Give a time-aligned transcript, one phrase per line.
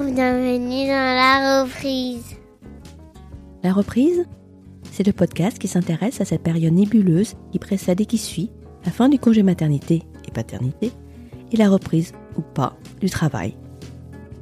[0.00, 2.24] Bienvenue dans la reprise.
[3.62, 4.24] La reprise
[4.90, 8.50] C'est le podcast qui s'intéresse à cette période nébuleuse qui précède et qui suit
[8.86, 10.92] la fin du congé maternité et paternité
[11.52, 13.54] et la reprise, ou pas, du travail.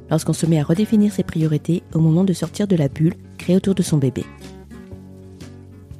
[0.09, 3.57] Lorsqu'on se met à redéfinir ses priorités au moment de sortir de la bulle créée
[3.57, 4.23] autour de son bébé.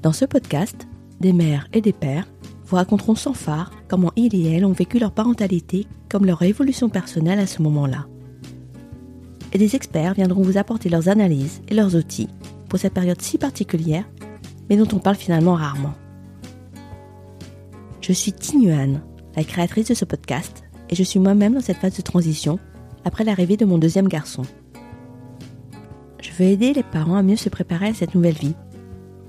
[0.01, 0.87] Dans ce podcast,
[1.19, 2.29] des mères et des pères
[2.67, 6.87] vous raconteront sans phare comment ils et elles ont vécu leur parentalité comme leur évolution
[6.87, 8.07] personnelle à ce moment-là.
[9.53, 12.29] Et des experts viendront vous apporter leurs analyses et leurs outils
[12.69, 14.05] pour cette période si particulière,
[14.69, 15.93] mais dont on parle finalement rarement.
[17.99, 19.01] Je suis Tinuan,
[19.35, 22.59] la créatrice de ce podcast, et je suis moi-même dans cette phase de transition
[23.05, 24.43] après l'arrivée de mon deuxième garçon.
[26.21, 28.55] Je veux aider les parents à mieux se préparer à cette nouvelle vie,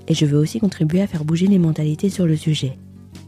[0.09, 2.79] et je veux aussi contribuer à faire bouger les mentalités sur le sujet,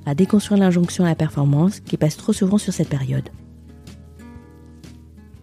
[0.06, 3.29] à déconstruire l'injonction à la performance qui passe trop souvent sur cette période.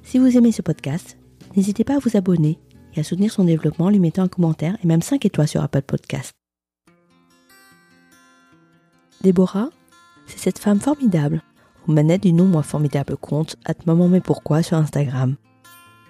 [0.03, 1.17] Si vous aimez ce podcast,
[1.55, 2.59] n'hésitez pas à vous abonner
[2.95, 5.63] et à soutenir son développement en lui mettant un commentaire et même 5 étoiles sur
[5.63, 6.31] Apple Podcast.
[9.21, 9.69] Déborah,
[10.25, 11.43] c'est cette femme formidable,
[11.87, 15.35] aux manettes du non moins formidable compte at maman mais pourquoi sur Instagram.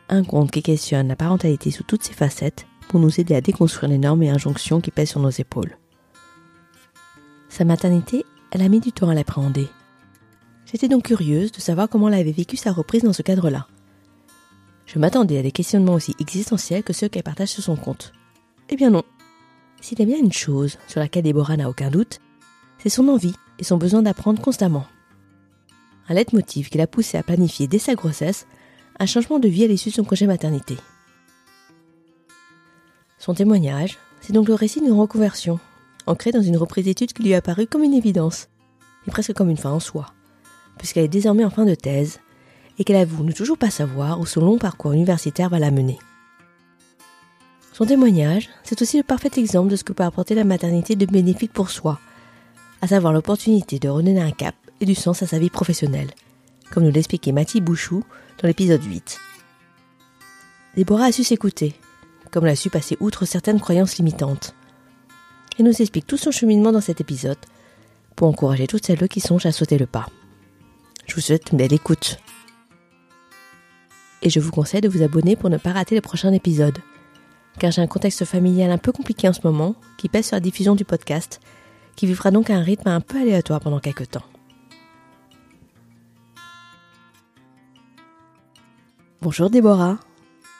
[0.10, 3.90] Un compte qui questionne la parentalité sous toutes ses facettes pour nous aider à déconstruire
[3.90, 5.78] les normes et injonctions qui pèsent sur nos épaules.
[7.50, 9.68] Sa maternité, elle a mis du temps à l'appréhender.
[10.66, 13.68] J'étais donc curieuse de savoir comment elle avait vécu sa reprise dans ce cadre-là.
[14.94, 18.12] Je m'attendais à des questionnements aussi existentiels que ceux qu'elle partage sur son compte.
[18.70, 19.04] Eh bien non.
[19.80, 22.20] S'il y a bien une chose sur laquelle Déborah n'a aucun doute,
[22.78, 24.86] c'est son envie et son besoin d'apprendre constamment.
[26.10, 28.48] Un leitmotiv qui l'a poussé à planifier dès sa grossesse
[29.00, 30.76] un changement de vie à l'issue de son congé maternité.
[33.18, 35.62] Son témoignage, c'est donc le récit d'une reconversion,
[36.06, 38.50] ancrée dans une reprise d'études qui lui a apparu comme une évidence,
[39.08, 40.08] et presque comme une fin en soi,
[40.78, 42.20] puisqu'elle est désormais en fin de thèse
[42.82, 46.00] et qu'elle avoue ne toujours pas savoir où son long parcours universitaire va la mener.
[47.74, 51.06] Son témoignage, c'est aussi le parfait exemple de ce que peut apporter la maternité de
[51.06, 52.00] bénéfique pour soi,
[52.82, 56.10] à savoir l'opportunité de redonner un cap et du sens à sa vie professionnelle,
[56.72, 58.04] comme nous l'expliquait Mathilde Bouchou
[58.42, 59.20] dans l'épisode 8.
[60.76, 61.76] Déborah a su s'écouter,
[62.32, 64.56] comme elle a su passer outre certaines croyances limitantes.
[65.60, 67.38] Elle nous explique tout son cheminement dans cet épisode
[68.16, 70.08] pour encourager toutes celles qui songent à sauter le pas.
[71.06, 72.18] Je vous souhaite une belle écoute
[74.22, 76.78] et je vous conseille de vous abonner pour ne pas rater le prochain épisode.
[77.60, 80.40] Car j'ai un contexte familial un peu compliqué en ce moment qui pèse sur la
[80.40, 81.40] diffusion du podcast,
[81.96, 84.26] qui vivra donc à un rythme un peu aléatoire pendant quelques temps.
[89.22, 90.00] Bonjour Déborah.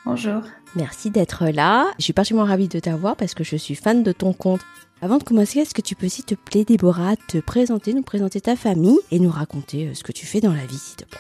[0.06, 0.42] Bonjour.
[0.76, 1.92] Merci d'être là.
[1.98, 4.62] Je suis particulièrement ravie de t'avoir parce que je suis fan de ton compte.
[5.02, 8.40] Avant de commencer, est-ce que tu peux, s'il te plaît, Déborah, te présenter, nous présenter
[8.40, 11.06] ta famille et nous raconter euh, ce que tu fais dans la vie, s'il te
[11.06, 11.20] plaît?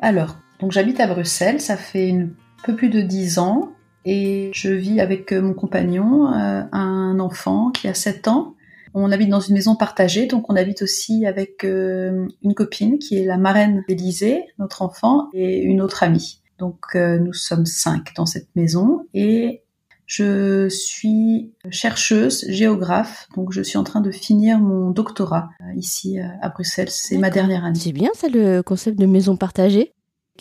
[0.00, 2.28] Alors, donc j'habite à Bruxelles, ça fait un
[2.64, 3.72] peu plus de dix ans
[4.06, 8.54] et je vis avec euh, mon compagnon, euh, un enfant qui a 7 ans.
[8.94, 13.18] On habite dans une maison partagée, donc on habite aussi avec euh, une copine qui
[13.18, 16.40] est la marraine d'Élysée, notre enfant, et une autre amie.
[16.58, 19.62] Donc nous sommes cinq dans cette maison et
[20.06, 26.48] je suis chercheuse, géographe, donc je suis en train de finir mon doctorat ici à
[26.48, 26.88] Bruxelles.
[26.88, 27.78] C'est ma dernière année.
[27.78, 29.92] C'est bien ça le concept de maison partagée?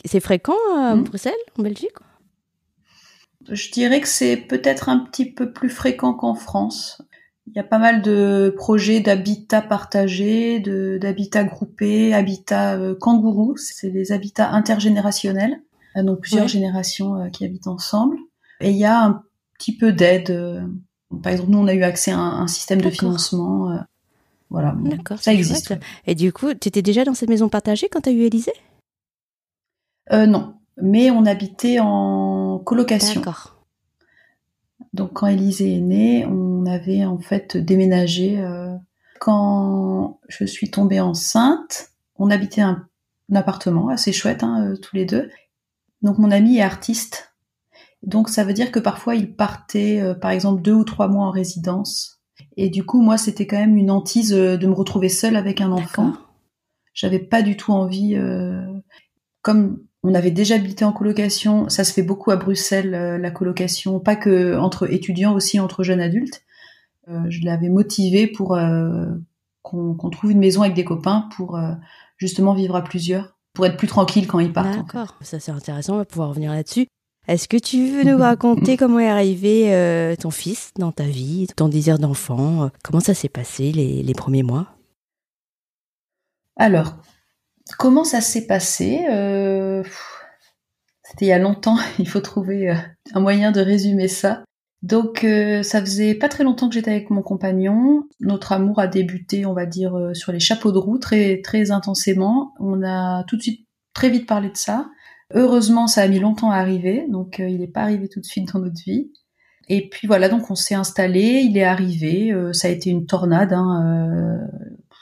[0.04, 1.04] C'est fréquent à hmm.
[1.04, 1.96] Bruxelles, en Belgique
[3.50, 7.02] Je dirais que c'est peut-être un petit peu plus fréquent qu'en France.
[7.48, 13.56] Il y a pas mal de projets d'habitat partagé, d'habitat groupé, habitat euh, kangourou.
[13.58, 15.62] C'est des habitats intergénérationnels,
[15.96, 18.18] euh, donc plusieurs générations euh, qui habitent ensemble.
[18.62, 19.24] Et il y a un
[19.60, 20.68] petit peu d'aide.
[21.22, 23.80] Par exemple, nous, on a eu accès à un, système de financement.
[24.50, 25.76] voilà, D'accord, ça existe.
[26.08, 28.54] Et du coup, tu étais déjà dans cette maison partagée quand tu as eu Élysée?
[30.12, 33.22] Euh, non, mais on habitait en colocation.
[33.22, 33.56] D'accord.
[34.96, 38.40] Donc quand Élisée est née, on avait en fait déménagé.
[38.40, 38.74] Euh,
[39.20, 42.88] quand je suis tombée enceinte, on habitait un,
[43.34, 45.30] appartement assez chouette hein, euh, tous les deux.
[46.02, 47.34] Donc mon ami est artiste,
[48.04, 51.26] donc ça veut dire que parfois il partait, euh, par exemple deux ou trois mois
[51.26, 52.22] en résidence.
[52.56, 55.72] Et du coup moi c'était quand même une hantise de me retrouver seule avec un
[55.72, 56.14] enfant.
[56.94, 58.18] J'avais pas du tout envie.
[59.42, 63.32] comme on avait déjà habité en colocation, ça se fait beaucoup à Bruxelles, euh, la
[63.32, 66.44] colocation, pas que entre étudiants, aussi entre jeunes adultes.
[67.08, 69.08] Euh, je l'avais motivé pour euh,
[69.64, 71.60] qu'on trouve une maison avec des copains pour
[72.18, 74.78] justement vivre à plusieurs, pour être plus tranquille quand ils partent.
[74.78, 76.86] D'accord, ça c'est intéressant, on va pouvoir revenir là-dessus.
[77.28, 81.68] Est-ce que tu veux nous raconter comment est arrivé ton fils dans ta vie, ton
[81.68, 84.68] désir d'enfant Comment ça s'est passé les, les premiers mois?
[86.58, 86.94] Alors,
[87.80, 89.06] Comment ça s'est passé?
[91.06, 91.78] C'était il y a longtemps.
[92.00, 92.76] Il faut trouver euh,
[93.14, 94.44] un moyen de résumer ça.
[94.82, 98.04] Donc euh, ça faisait pas très longtemps que j'étais avec mon compagnon.
[98.20, 102.54] Notre amour a débuté, on va dire, euh, sur les chapeaux de roue très intensément.
[102.60, 104.90] On a tout de suite très vite parlé de ça.
[105.34, 108.54] Heureusement, ça a mis longtemps à arriver, donc il n'est pas arrivé tout de suite
[108.54, 109.12] dans notre vie.
[109.70, 113.52] Et puis voilà, donc on s'est installé, il est arrivé, ça a été une tornade,
[113.52, 114.38] hein,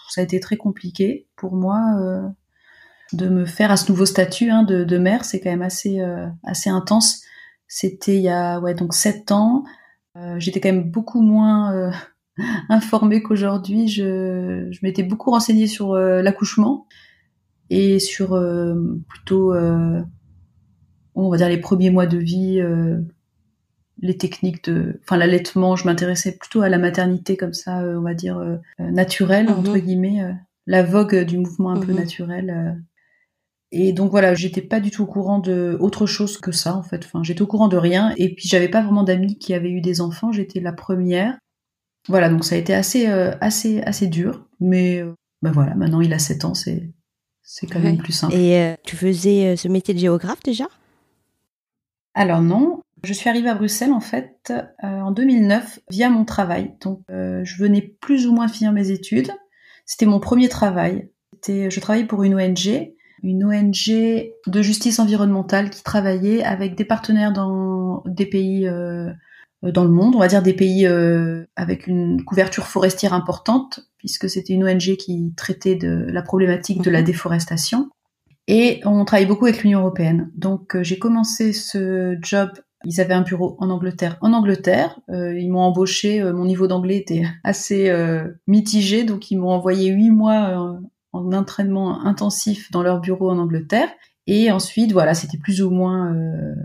[0.07, 1.81] ça a été très compliqué pour moi
[3.13, 6.01] de me faire à ce nouveau statut hein, de, de, mère, c'est quand même assez
[6.01, 7.21] euh, assez intense.
[7.67, 9.63] C'était il y a ouais donc sept ans.
[10.17, 11.91] Euh, j'étais quand même beaucoup moins euh,
[12.69, 13.87] informée qu'aujourd'hui.
[13.87, 16.87] Je, je m'étais beaucoup renseignée sur l'accouchement
[17.69, 18.39] et sur
[19.07, 19.53] plutôt
[21.15, 22.61] on va dire les premiers mois de vie,
[23.99, 25.75] les techniques de, enfin l'allaitement.
[25.75, 28.39] Je m'intéressais plutôt à la maternité comme ça, on va dire
[28.79, 29.53] naturelle mm-hmm.
[29.53, 30.35] entre guillemets,
[30.67, 31.97] la vogue du mouvement un peu mm-hmm.
[31.97, 32.83] naturel
[33.75, 36.83] et donc voilà, j'étais pas du tout au courant de autre chose que ça en
[36.83, 37.05] fait.
[37.05, 38.13] Enfin, j'étais au courant de rien.
[38.17, 40.31] Et puis j'avais pas vraiment d'amis qui avaient eu des enfants.
[40.31, 41.39] J'étais la première.
[42.07, 44.45] Voilà, donc ça a été assez euh, assez assez dur.
[44.59, 46.91] Mais euh, ben voilà, maintenant il a 7 ans, c'est
[47.41, 48.35] c'est quand même plus simple.
[48.35, 50.65] Et euh, tu faisais ce métier de géographe déjà?
[52.13, 54.53] Alors non, je suis arrivée à Bruxelles en fait
[54.83, 56.75] en 2009 via mon travail.
[56.81, 59.31] Donc je venais plus ou moins finir mes études.
[59.87, 61.09] C'était mon premier travail.
[61.33, 62.92] C'était, je travaillais pour une ONG
[63.23, 68.67] une ONG de justice environnementale qui travaillait avec des partenaires dans des pays
[69.63, 73.79] euh, dans le monde, on va dire des pays euh, avec une couverture forestière importante,
[73.97, 77.05] puisque c'était une ONG qui traitait de la problématique de la mhm.
[77.05, 77.89] déforestation.
[78.47, 80.29] Et on travaille beaucoup avec l'Union européenne.
[80.35, 82.49] Donc euh, j'ai commencé ce job.
[82.83, 84.17] Ils avaient un bureau en Angleterre.
[84.19, 86.21] En Angleterre, ils m'ont embauché.
[86.21, 87.89] mon niveau d'anglais était assez
[88.45, 90.81] mitigé, donc ils m'ont envoyé huit mois
[91.13, 93.89] en entraînement intensif dans leur bureau en Angleterre.
[94.27, 96.55] Et ensuite, voilà, c'était plus ou moins euh,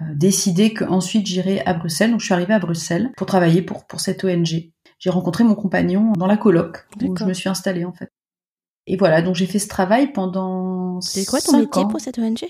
[0.00, 2.10] euh décidé qu'ensuite j'irais à Bruxelles.
[2.10, 4.70] Donc je suis arrivée à Bruxelles pour travailler pour, pour cette ONG.
[4.98, 8.10] J'ai rencontré mon compagnon dans la coloc où je me suis installée en fait.
[8.86, 11.00] Et voilà, donc j'ai fait ce travail pendant.
[11.00, 12.46] C'est quoi ton métier pour cette ONG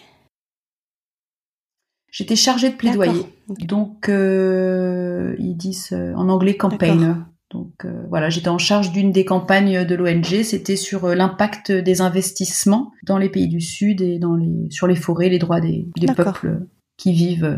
[2.12, 3.26] J'étais chargée de plaidoyer.
[3.48, 7.14] Donc euh, ils disent en anglais campaigner.
[7.50, 11.72] Donc euh, voilà, j'étais en charge d'une des campagnes de l'ONG, c'était sur euh, l'impact
[11.72, 15.60] des investissements dans les pays du Sud et dans les, sur les forêts, les droits
[15.60, 16.66] des, des peuples
[16.96, 17.56] qui vivent euh,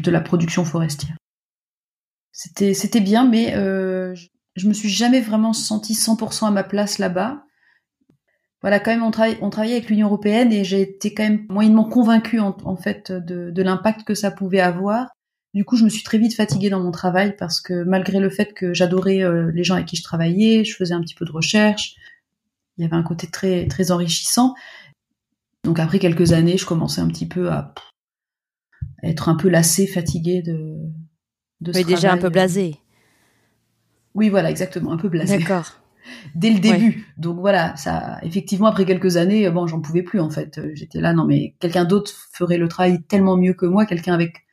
[0.00, 1.16] de la production forestière.
[2.30, 4.14] C'était c'était bien, mais euh,
[4.54, 7.42] je me suis jamais vraiment sentie 100% à ma place là-bas.
[8.60, 11.44] Voilà, quand même, on, travaille, on travaillait avec l'Union européenne et j'ai été quand même
[11.50, 15.13] moyennement convaincue en, en fait de, de l'impact que ça pouvait avoir
[15.54, 18.28] du coup, je me suis très vite fatiguée dans mon travail parce que malgré le
[18.28, 21.24] fait que j'adorais euh, les gens avec qui je travaillais, je faisais un petit peu
[21.24, 21.94] de recherche,
[22.76, 24.54] il y avait un côté très très enrichissant.
[25.62, 27.72] Donc après quelques années, je commençais un petit peu à
[29.04, 30.76] être un peu lassée, fatiguée de
[31.60, 32.76] de oui, déjà un peu blasée.
[34.14, 35.38] Oui, voilà, exactement, un peu blasée.
[35.38, 35.80] D'accord.
[36.34, 37.06] Dès le début.
[37.16, 40.60] Donc voilà, ça, effectivement, après quelques années, bon, j'en pouvais plus en fait.
[40.74, 44.38] J'étais là, non mais quelqu'un d'autre ferait le travail tellement mieux que moi, quelqu'un avec
[44.38, 44.43] euh,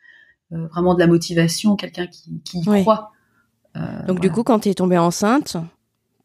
[0.52, 3.12] vraiment de la motivation, quelqu'un qui, qui y croit.
[3.78, 5.58] Euh, Donc du coup, quand tu es tombée enceinte,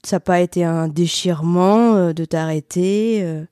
[0.03, 3.47] ça n'a pas été un déchirement euh, de t'arrêter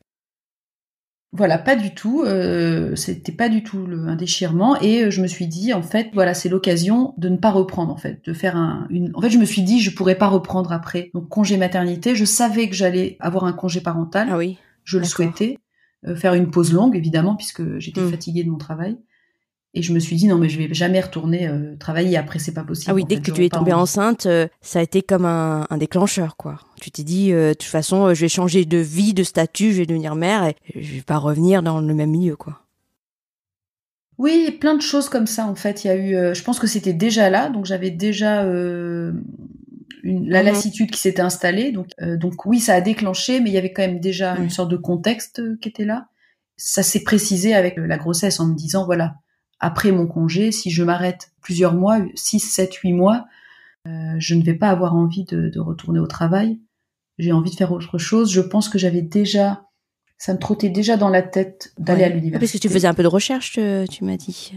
[1.37, 2.23] voilà, pas du tout.
[2.23, 4.81] Euh, c'était pas du tout le, un déchirement.
[4.81, 7.97] Et je me suis dit, en fait, voilà, c'est l'occasion de ne pas reprendre, en
[7.97, 8.87] fait, de faire un.
[8.89, 9.11] Une...
[9.15, 11.11] En fait, je me suis dit, je pourrais pas reprendre après.
[11.13, 12.15] Donc congé maternité.
[12.15, 14.29] Je savais que j'allais avoir un congé parental.
[14.31, 14.59] Ah oui.
[14.85, 15.59] Je le souhaitais.
[16.15, 18.11] faire une pause longue, évidemment, puisque j'étais hmm.
[18.11, 18.97] fatiguée de mon travail.
[19.77, 22.55] Et je me suis dit non mais je vais jamais retourner euh, travailler après c'est
[22.55, 22.91] pas possible.
[22.91, 25.77] Ah oui dès que tu es tombée enceinte euh, ça a été comme un, un
[25.77, 26.61] déclencheur quoi.
[26.81, 29.79] Tu t'es dit euh, de toute façon je vais changer de vie de statut je
[29.79, 32.61] vais devenir mère et je vais pas revenir dans le même milieu quoi.
[34.17, 36.69] Oui plein de choses comme ça en fait il y a eu je pense que
[36.69, 39.25] c'était déjà là donc j'avais déjà une,
[40.05, 40.47] la mhm.
[40.47, 43.83] lassitude qui s'était installée donc donc oui ça a déclenché mais il y avait quand
[43.83, 46.07] même déjà une sorte de contexte qui était là.
[46.57, 49.17] Ça s'est précisé avec la grossesse en me disant voilà
[49.65, 53.25] après mon congé, si je m'arrête plusieurs mois, 6, 7, 8 mois,
[53.89, 56.61] euh, je ne vais pas avoir envie de, retourner au travail.
[57.17, 58.31] J'ai envie de faire autre chose.
[58.31, 59.65] Je pense que j'avais déjà,
[60.19, 62.39] ça me trottait déjà dans la tête d'aller à l'université.
[62.41, 63.59] Parce que tu faisais un peu de recherche,
[63.91, 64.53] tu m'as dit.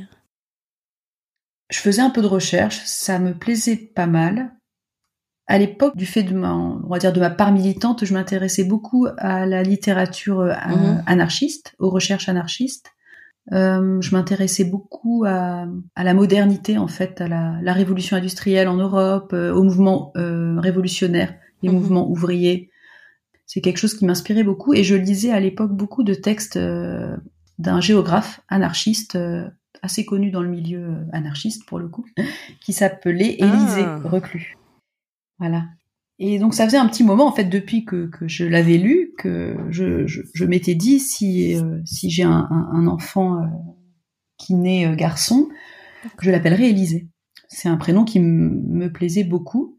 [1.69, 4.51] Je faisais un peu de recherche, ça me plaisait pas mal.
[5.45, 8.65] À l'époque, du fait de ma, on va dire de ma part militante, je m'intéressais
[8.65, 11.03] beaucoup à la littérature euh, mhm.
[11.05, 12.91] anarchiste, aux recherches anarchistes.
[13.53, 18.67] Euh, je m'intéressais beaucoup à, à, la modernité, en fait, à la, la révolution industrielle
[18.67, 21.75] en Europe, euh, au mouvement euh, révolutionnaire, les mhm.
[21.75, 22.69] mouvements ouvriers.
[23.45, 27.79] C'est quelque chose qui m'inspirait beaucoup et je lisais à l'époque beaucoup de textes d'un
[27.79, 29.17] géographe anarchiste
[29.81, 32.05] assez connu dans le milieu anarchiste pour le coup,
[32.59, 34.01] qui s'appelait Élisée Ah.
[34.03, 34.57] Reclus.
[35.39, 35.63] Voilà.
[36.19, 39.11] Et donc ça faisait un petit moment en fait depuis que, que je l'avais lu
[39.19, 43.45] que je, je, je m'étais dit si euh, si j'ai un, un, un enfant euh,
[44.37, 45.47] qui naît euh, garçon,
[46.19, 47.07] je l'appellerai Élisée.
[47.49, 49.77] C'est un prénom qui me plaisait beaucoup.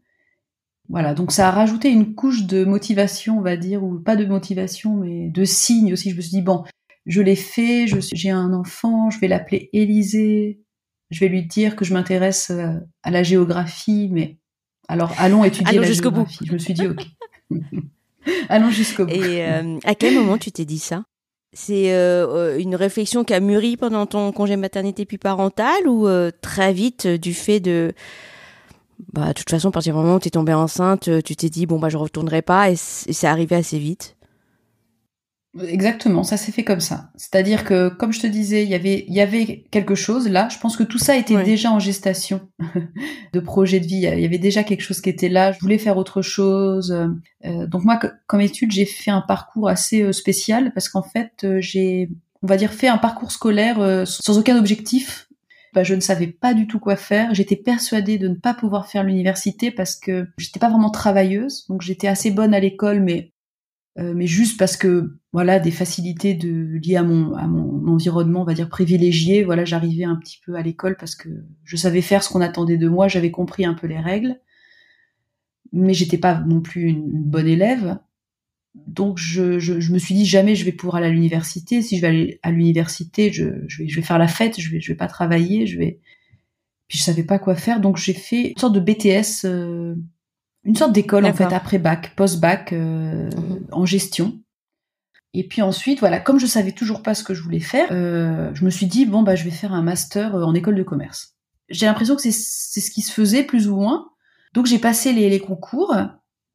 [0.89, 4.25] Voilà, donc ça a rajouté une couche de motivation, on va dire, ou pas de
[4.25, 6.09] motivation, mais de signe aussi.
[6.09, 6.63] Je me suis dit bon,
[7.05, 10.61] je l'ai fait, j'ai un enfant, je vais l'appeler Élisée.
[11.11, 14.37] Je vais lui dire que je m'intéresse euh, à la géographie, mais
[14.89, 16.27] alors allons étudier Allons jusqu'au bout.
[16.43, 17.05] Je me suis dit ok.
[18.49, 19.13] allons jusqu'au bout.
[19.13, 21.03] Et euh, à quel moment tu t'es dit ça?
[21.53, 26.07] C'est euh, euh, une réflexion qui a mûri pendant ton congé maternité puis parental ou
[26.07, 27.93] euh, très vite du fait de
[29.13, 31.49] bah de toute façon à partir du moment où tu es tombée enceinte, tu t'es
[31.49, 34.15] dit bon bah je retournerai pas et c'est arrivé assez vite?
[35.59, 37.09] Exactement, ça s'est fait comme ça.
[37.15, 40.47] C'est-à-dire que, comme je te disais, il y avait, il y avait quelque chose là.
[40.51, 42.41] Je pense que tout ça était déjà en gestation
[43.33, 43.95] de projet de vie.
[43.95, 45.51] Il y avait déjà quelque chose qui était là.
[45.51, 46.91] Je voulais faire autre chose.
[47.45, 51.01] Euh, donc moi, co- comme étude, j'ai fait un parcours assez euh, spécial parce qu'en
[51.01, 52.09] fait, euh, j'ai,
[52.43, 55.29] on va dire, fait un parcours scolaire euh, sans aucun objectif.
[55.73, 57.33] Bah, je ne savais pas du tout quoi faire.
[57.33, 61.65] J'étais persuadée de ne pas pouvoir faire l'université parce que j'étais pas vraiment travailleuse.
[61.69, 63.31] Donc j'étais assez bonne à l'école, mais
[63.99, 68.53] euh, mais juste parce que voilà des facilités de liées à mon environnement on va
[68.53, 71.29] dire privilégié voilà j'arrivais un petit peu à l'école parce que
[71.63, 74.39] je savais faire ce qu'on attendait de moi j'avais compris un peu les règles
[75.71, 77.99] mais j'étais pas non plus une, bonne élève.
[78.75, 81.81] Donc je, je, me suis dit jamais je vais pouvoir aller à l'université.
[81.81, 84.69] Si je vais aller à l'université je, je vais je vais faire la fête je
[84.71, 85.99] vais je vais pas travailler je vais
[86.87, 87.81] puis je savais pas quoi faire.
[87.81, 89.95] Donc j'ai fait une sorte de BTS euh,
[90.63, 93.67] une sorte d'école en fait après bac post bac Mhm.
[93.71, 94.39] en gestion
[95.35, 98.49] et puis ensuite, voilà, comme je savais toujours pas ce que je voulais faire, euh,
[98.55, 100.81] je me suis dit bon bah je vais faire un master euh, en école de
[100.81, 101.35] commerce.
[101.69, 104.07] J'ai l'impression que c'est c'est ce qui se faisait plus ou moins.
[104.55, 105.95] Donc j'ai passé les, les concours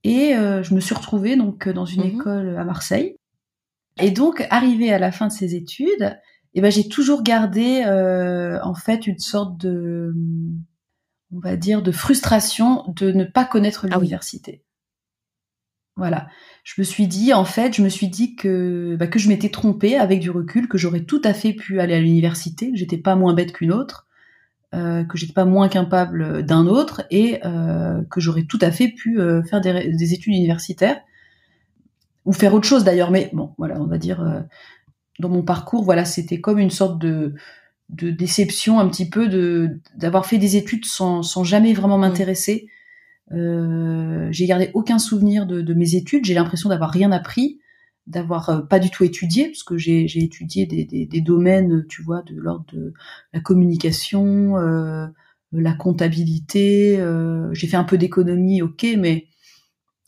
[0.02, 2.14] et euh, je me suis retrouvée donc euh, dans une Mhm.
[2.16, 3.14] école à Marseille.
[4.00, 6.18] Et donc arrivée à la fin de ces études,
[6.54, 10.12] eh ben j'ai toujours gardé euh, en fait une sorte de
[11.32, 14.02] on va dire de frustration de ne pas connaître Ah oui.
[14.02, 14.62] l'université.
[15.96, 16.28] Voilà
[16.64, 19.50] je me suis dit, en fait, je me suis dit que, bah, que je m'étais
[19.50, 22.96] trompée avec du recul, que j'aurais tout à fait pu aller à l'université, que j'étais
[22.96, 24.06] pas moins bête qu'une autre,
[24.74, 28.88] euh, que j'étais pas moins capable d'un autre, et euh, que j'aurais tout à fait
[28.88, 31.00] pu euh, faire des, des études universitaires
[32.24, 33.10] ou faire autre chose d'ailleurs.
[33.10, 34.44] Mais bon, voilà, on va dire
[35.18, 37.34] dans mon parcours, voilà, c'était comme une sorte de
[37.90, 42.68] de déception un petit peu de d'avoir fait des études sans sans jamais vraiment m'intéresser.
[43.32, 46.24] Euh, j'ai gardé aucun souvenir de, de mes études.
[46.24, 47.60] J'ai l'impression d'avoir rien appris,
[48.06, 51.86] d'avoir euh, pas du tout étudié, parce que j'ai j'ai étudié des, des, des domaines,
[51.88, 52.92] tu vois, de l'ordre de
[53.32, 55.06] la communication, euh,
[55.52, 57.00] la comptabilité.
[57.00, 59.28] euh, j'ai fait un peu d'économie, ok, mais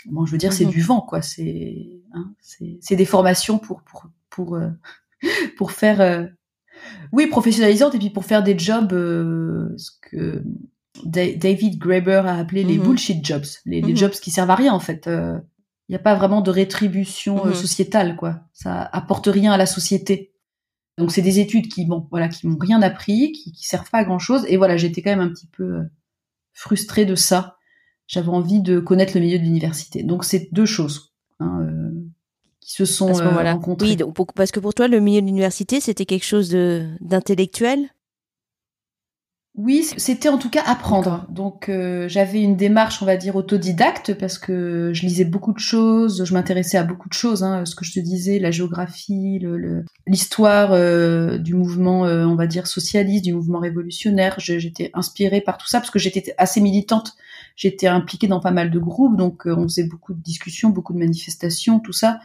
[0.06, 0.71] bon, je veux dire, c'est Mhm.
[0.71, 1.23] du vent, quoi.
[1.23, 4.59] C'est hein, c'est c'est des formations pour pour pour
[5.56, 6.30] pour faire
[7.12, 10.42] oui professionnalisantes et puis pour faire des jobs euh, ce que
[11.04, 12.85] Da- David Graeber a appelé les Mhm.
[12.85, 13.97] bullshit jobs, les, les Mhm.
[13.99, 15.06] jobs qui servent à rien en fait.
[15.09, 17.54] Il n'y a pas vraiment de rétribution euh, Mhm.
[17.54, 18.40] sociétale, quoi.
[18.54, 20.33] Ça apporte rien à la société.
[20.99, 23.99] Donc c'est des études qui, bon, voilà, qui m'ont rien appris, qui, qui servent pas
[23.99, 24.47] à grand chose.
[24.49, 25.83] Et voilà, j'étais quand même un petit peu euh,
[26.54, 27.56] frustrée de ça.
[28.06, 30.02] J'avais envie de connaître le milieu de l'université.
[30.02, 31.75] Donc c'est deux choses hein, euh,
[32.66, 33.52] qui se sont euh, moment-là.
[33.54, 33.88] rencontrées.
[33.90, 36.85] Oui, donc, pour- parce que pour toi, le milieu de l'université, c'était quelque chose de
[37.00, 37.90] d'intellectuel?
[39.58, 41.25] Oui, c'était en tout cas apprendre.
[41.30, 45.58] Donc euh, j'avais une démarche, on va dire, autodidacte parce que je lisais beaucoup de
[45.58, 47.42] choses, je m'intéressais à beaucoup de choses.
[47.42, 52.26] Hein, ce que je te disais, la géographie, le- le- l'histoire euh, du mouvement, euh,
[52.26, 54.35] on va dire, socialiste, du mouvement révolutionnaire.
[54.38, 57.14] J'étais inspirée par tout ça parce que j'étais assez militante.
[57.56, 60.99] J'étais impliquée dans pas mal de groupes, donc on faisait beaucoup de discussions, beaucoup de
[60.99, 62.20] manifestations, tout ça.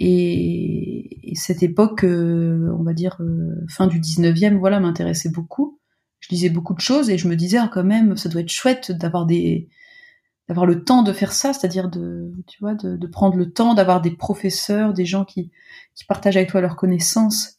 [0.00, 5.78] Et, et cette époque, euh, on va dire, euh, fin du 19e, voilà, m'intéressait beaucoup
[6.20, 8.48] je lisais beaucoup de choses et je me disais ah, quand même ça doit être
[8.50, 9.68] chouette d'avoir des
[10.48, 13.74] d'avoir le temps de faire ça c'est-à-dire de tu vois de, de prendre le temps
[13.74, 15.50] d'avoir des professeurs des gens qui
[15.94, 17.58] qui partagent avec toi leurs connaissances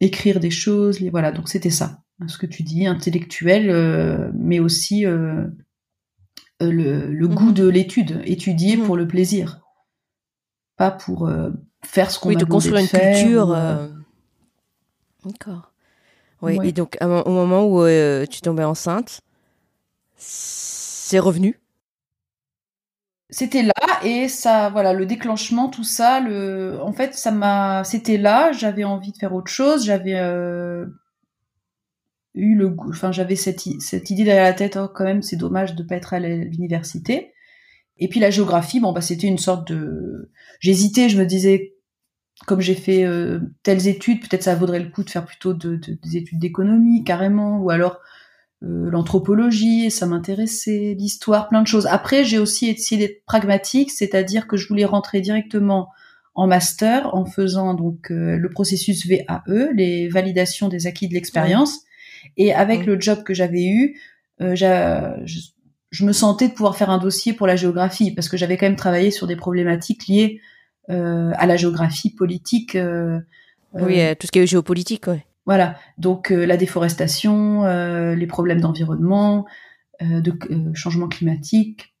[0.00, 4.30] écrire des choses les voilà donc c'était ça hein, ce que tu dis intellectuel euh,
[4.34, 5.46] mais aussi euh,
[6.62, 7.34] euh, le, le Mhm.
[7.34, 8.84] goût de l'étude étudier Mhm.
[8.84, 9.60] pour le plaisir
[10.78, 11.50] pas pour euh,
[11.84, 13.48] faire ce qu'on Oui, m'a de construire une faire, culture.
[13.48, 13.88] ou, euh, euh,
[15.24, 15.72] D'accord.
[16.42, 16.68] Oui, Ouais.
[16.68, 17.84] et donc au moment où
[18.30, 19.20] tu tombais enceinte,
[20.16, 21.58] c'est revenu?
[23.30, 23.72] c'était là
[24.04, 28.52] et ça, voilà, le déclenchement, tout ça, le, en fait, ça m'a, c'était là.
[28.52, 29.84] J'avais envie de faire autre chose.
[29.84, 30.86] J'avais euh,
[32.34, 34.76] eu le, enfin, j'avais cette, cette idée derrière la tête.
[34.80, 37.32] Oh, quand même, c'est dommage de pas être à l'université.
[37.98, 41.08] Et puis la géographie, bon, bah, c'était une sorte de, j'hésitais.
[41.08, 41.74] Je me disais,
[42.46, 45.76] comme j'ai fait euh, telles études, peut-être ça vaudrait le coup de faire plutôt de,
[45.76, 47.98] de, des études d'économie carrément, ou alors
[48.64, 51.86] euh, l'anthropologie, ça m'intéressait, l'histoire, plein de choses.
[51.86, 55.88] Après, j'ai aussi essayé d'être pragmatique, c'est-à-dire que je voulais rentrer directement
[56.34, 61.80] en master en faisant donc euh, le processus VAE, les validations des acquis de l'expérience.
[62.36, 64.00] Et avec le job que j'avais eu,
[64.40, 65.40] euh, je,
[65.90, 68.66] je, me sentais de pouvoir faire un dossier pour la géographie parce que j'avais quand
[68.66, 70.40] même travaillé sur des problématiques liées
[70.88, 72.76] à la géographie politique.
[73.74, 75.24] oui, tout ce qui est géopolitique, ouais.
[75.48, 79.46] Voilà, donc euh, la déforestation, euh, les problèmes d'environnement,
[80.02, 80.34] euh, de
[80.74, 81.94] changement climatique.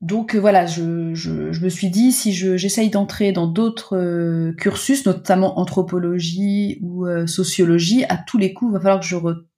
[0.00, 5.58] Donc voilà, je, je, je, me suis dit si j'essaye d'entrer dans d'autres cursus, notamment
[5.58, 9.16] anthropologie ou sociologie, à tous les coups, il va falloir que je,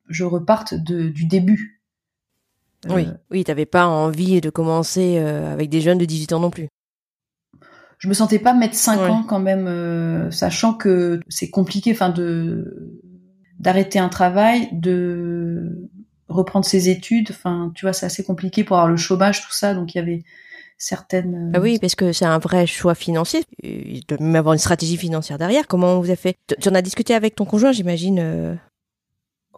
[0.09, 1.78] je reparte de, du début.
[2.89, 6.69] Oui, oui, t'avais pas envie de commencer avec des jeunes de 18 ans non plus
[7.99, 12.11] je me sentais pas mettre cinq ans quand même, euh, sachant que c'est compliqué, enfin
[12.11, 12.95] de
[13.59, 15.91] d'arrêter un travail, de
[16.29, 19.75] reprendre ses études, enfin tu vois c'est assez compliqué pour avoir le chômage tout ça,
[19.75, 20.23] donc il y avait
[20.77, 21.51] certaines.
[21.55, 23.43] Ah oui, parce que c'est un vrai choix financier.
[23.65, 25.67] Il doit même avoir une stratégie financière derrière.
[25.67, 26.37] Comment vous avez fait?
[26.61, 28.61] Tu en as discuté avec ton conjoint, j'imagine.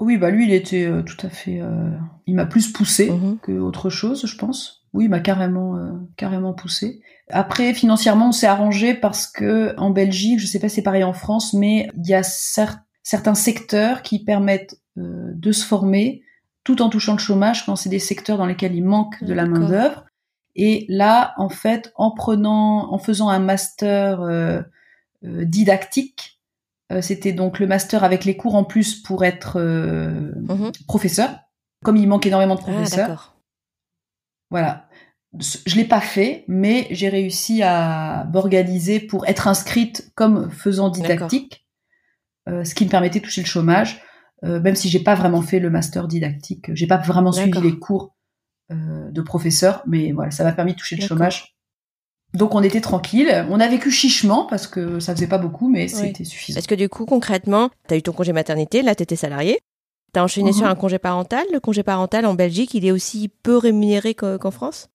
[0.00, 1.60] Euh oui, bah lui, il était euh, tout à fait.
[2.26, 4.86] il m'a plus poussé mmh que autre chose, je pense.
[4.92, 5.78] Oui, il m'a carrément,
[6.16, 7.00] carrément poussé.
[7.32, 11.04] Après, financièrement, on s'est arrangé parce que en Belgique, je sais pas si c'est pareil
[11.04, 16.22] en France, mais il y a certains secteurs qui permettent euh, de se former
[16.64, 19.46] tout en touchant le chômage quand c'est des secteurs dans lesquels il manque de la
[19.46, 20.04] main d'œuvre.
[20.56, 24.60] Et là, en fait, en prenant, en faisant un master euh,
[25.24, 26.29] euh, didactique,
[27.00, 30.72] c'était donc le master avec les cours en plus pour être mhm.
[30.86, 31.30] professeur.
[31.84, 33.36] Comme il manque énormément de ah, professeurs.
[34.50, 34.88] voilà
[35.38, 41.66] je l'ai pas fait, mais j'ai réussi à m'organiser pour être inscrite comme faisant didactique,
[42.48, 44.02] euh, ce qui me permettait de toucher le chômage,
[44.44, 47.78] euh, même si j'ai pas vraiment fait le master didactique, j'ai pas vraiment suivi les
[47.78, 48.16] cours
[48.72, 51.56] euh, de professeur, mais voilà, ça m'a permis de toucher le chômage.
[52.32, 55.88] Donc on était tranquille, on a vécu chichement parce que ça faisait pas beaucoup, mais
[55.88, 56.58] c'était suffisant.
[56.58, 59.60] Est-ce que du coup concrètement, tu as eu ton congé maternité, là tu étais salarié,
[60.12, 60.72] tu as enchaîné sur mhm.
[60.72, 61.44] un congé parental.
[61.52, 64.88] Le congé parental en Belgique, il est aussi peu rémunéré qu'en France?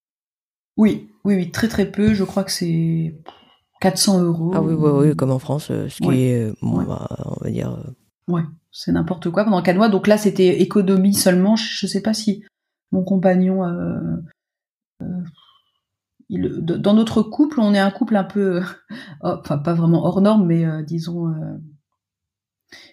[0.77, 2.13] Oui, oui, oui, très très peu.
[2.13, 3.15] Je crois que c'est
[3.81, 4.51] 400 euros.
[4.53, 7.49] Ah oui, oui, oui, comme en France, euh, ce qui est, bon, bah, on va
[7.49, 7.71] dire.
[7.71, 9.89] Euh, ouais, c'est n'importe quoi pendant quatre mois.
[9.89, 11.55] Donc là, c'était économie seulement.
[11.55, 12.43] Je, sais pas si
[12.91, 13.63] mon compagnon.
[13.63, 15.05] Euh,
[16.29, 18.61] il, dans notre couple, on est un couple un peu,
[19.21, 21.33] enfin pas vraiment hors norme, mais disons,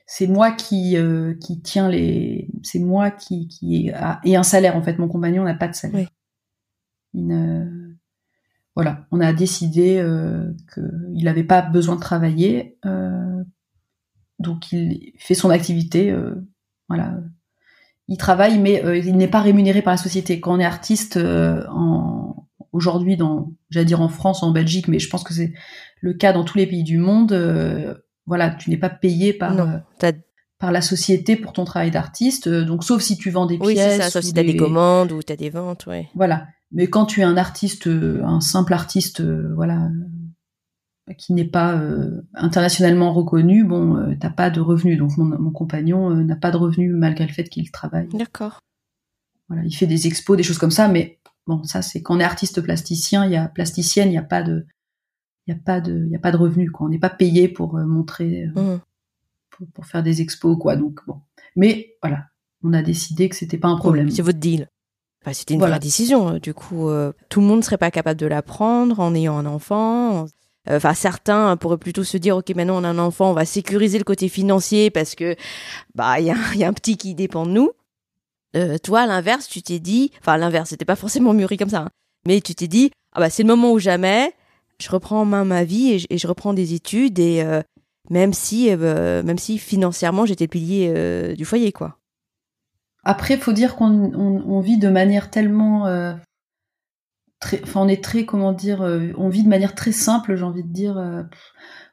[0.06, 0.96] c'est moi qui
[1.40, 3.90] qui tient les, c'est moi qui qui
[4.24, 4.98] et un salaire en fait.
[4.98, 6.08] Mon compagnon n'a pas de salaire.
[8.74, 13.44] Voilà, on a décidé euh, qu'il n'avait pas besoin de travailler, euh,
[14.38, 16.10] donc il fait son activité.
[16.10, 16.34] Euh,
[16.88, 17.18] voilà,
[18.08, 20.40] il travaille, mais il n'est pas rémunéré par la société.
[20.40, 22.31] Quand on est artiste, en,
[22.72, 25.52] aujourd'hui, dans, j'allais dire en France, en Belgique, mais je pense que c'est
[26.00, 27.32] le cas dans tous les pays du monde.
[28.26, 29.84] voilà, tu n'es pas payé par
[30.58, 32.48] par la société pour ton travail d'artiste.
[32.48, 33.66] Donc, sauf si tu vends des pièces.
[33.66, 36.08] Oui, ça, sauf si tu as des commandes ou tu as des ventes, ouais.
[36.14, 36.46] Voilà.
[36.72, 39.90] Mais quand tu es un artiste, euh, un simple artiste, euh, voilà,
[41.08, 41.82] euh, qui n'est pas
[42.32, 44.98] internationalement reconnu, bon, t'as pas de revenus.
[44.98, 48.08] Donc mon, compagnon n'a pas de revenus malgré le fait qu'il travaille.
[48.14, 48.60] D'accord.
[49.48, 52.20] Voilà, il fait des expos, des choses comme ça, mais bon, ça c'est quand on
[52.20, 54.66] est artiste plasticien, il y a plasticienne, il n'y a pas de,
[55.46, 56.70] il y a pas de, il y a pas de revenus.
[56.70, 56.86] Quoi.
[56.86, 58.78] On n'est pas payé pour montrer, mmh.
[59.74, 60.76] pour, faire des expos, quoi.
[60.76, 61.20] Donc bon,
[61.56, 62.26] mais voilà,
[62.62, 64.10] on a décidé que c'était pas un problème.
[64.10, 64.68] c'est votre deal.
[65.32, 66.34] C'était une vraie décision.
[66.34, 69.14] Euh, du coup, euh, tout le monde ne serait pas capable de la prendre en
[69.14, 70.26] ayant un enfant.
[70.68, 73.44] Euh, enfin, certains pourraient plutôt se dire, ok, maintenant on a un enfant, on va
[73.44, 75.36] sécuriser le côté financier parce que
[75.94, 77.70] bah il y, y, a un petit qui dépend de nous.
[78.82, 81.88] Toi, à l'inverse, tu t'es dit, enfin l'inverse, c'était pas forcément mûri comme ça, hein,
[82.26, 84.32] mais tu t'es dit, ah bah c'est le moment ou jamais.
[84.80, 87.44] Je reprends en main ma vie et je, reprends des études et
[88.10, 91.98] même si même si financièrement j'étais pilier du foyer, quoi.
[93.04, 96.14] Après, faut dire qu'on on, vit de manière tellement, euh,
[97.62, 100.62] enfin, on est très, comment dire, euh, on vit de manière très simple, j'ai envie
[100.62, 100.98] de dire.
[100.98, 101.22] Euh,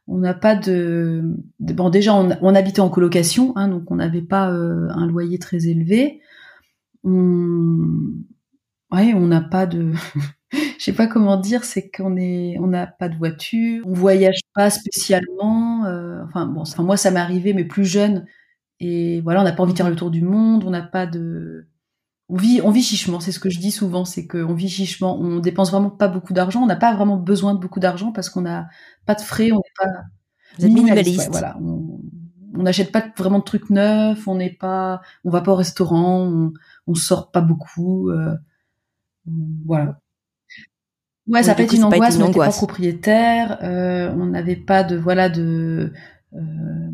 [0.07, 1.23] on n'a pas de,
[1.59, 5.67] bon, déjà, on, on, habitait en colocation, hein, donc on n'avait pas un loyer très
[5.67, 6.19] élevé.
[7.03, 8.13] On,
[8.91, 9.93] Ouais, on n'a pas de,
[10.51, 14.39] je sais pas comment dire, c'est qu'on est, on n'a pas de voiture, on voyage
[14.55, 15.85] pas spécialement.
[15.85, 18.25] Euh, enfin bon, enfin moi ça m'est arrivé, mais plus jeune.
[18.79, 21.05] Et voilà, on n'a pas envie de faire le tour du monde, on n'a pas
[21.05, 21.67] de,
[22.29, 23.19] on vit, on vit chichement.
[23.19, 25.19] C'est ce que je dis souvent, c'est qu'on vit chichement.
[25.19, 26.63] On dépense vraiment pas beaucoup d'argent.
[26.63, 28.69] On n'a pas vraiment besoin de beaucoup d'argent parce qu'on n'a
[29.05, 29.51] pas de frais.
[29.51, 29.91] On n'est pas
[30.57, 31.29] Vous êtes minimaliste.
[31.31, 31.57] voilà,
[32.59, 34.27] on n'achète pas vraiment de trucs neufs.
[34.27, 36.21] On n'est pas, on va pas au restaurant.
[36.21, 36.53] On,
[36.89, 38.09] on sort pas beaucoup.
[38.09, 38.35] Euh,
[39.65, 40.01] voilà.
[41.27, 42.17] Ouais, ça peut être une angoisse.
[42.17, 43.59] on n'était pas propriétaire.
[43.61, 45.93] Euh, on n'avait pas de voilà de,
[46.33, 46.89] euh,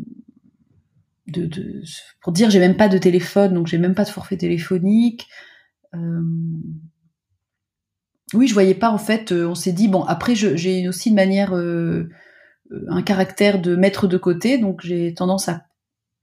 [1.28, 1.82] de, de
[2.20, 5.26] pour dire j'ai même pas de téléphone, donc j'ai même pas de forfait téléphonique.
[5.94, 6.20] Euh,
[8.34, 9.32] oui, je voyais pas en fait.
[9.32, 12.10] Euh, on s'est dit bon après j'ai aussi une manière, euh,
[12.88, 15.64] un caractère de mettre de côté, donc j'ai tendance à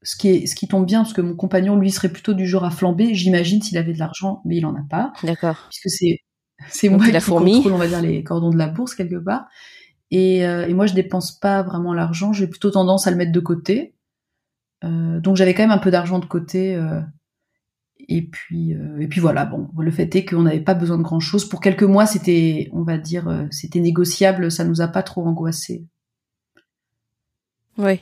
[0.04, 2.48] ce qui est ce qui tombe bien parce que mon compagnon lui serait plutôt du
[2.48, 3.14] genre à flamber.
[3.14, 5.14] J'imagine s'il avait de l'argent, mais il en a pas.
[5.24, 5.70] D'accord.
[5.70, 6.20] Puisque c'est
[6.70, 9.48] c'est moi qui contrôle, on va dire, les cordons de la bourse quelque part.
[10.12, 12.34] Et, euh, et moi, je dépense pas vraiment l'argent.
[12.34, 13.96] J'ai plutôt tendance à le mettre de côté.
[14.84, 16.76] Euh, donc j'avais quand même un peu d'argent de côté.
[16.76, 17.02] Euh,
[18.08, 19.46] et puis euh, et puis voilà.
[19.46, 21.50] Bon, le fait est qu'on n'avait pas besoin de grand chose.
[21.50, 24.52] Pour quelques mois, c'était, on va dire, euh, c'était négociable.
[24.52, 25.86] Ça nous a pas trop angoissé.
[27.78, 28.02] Oui.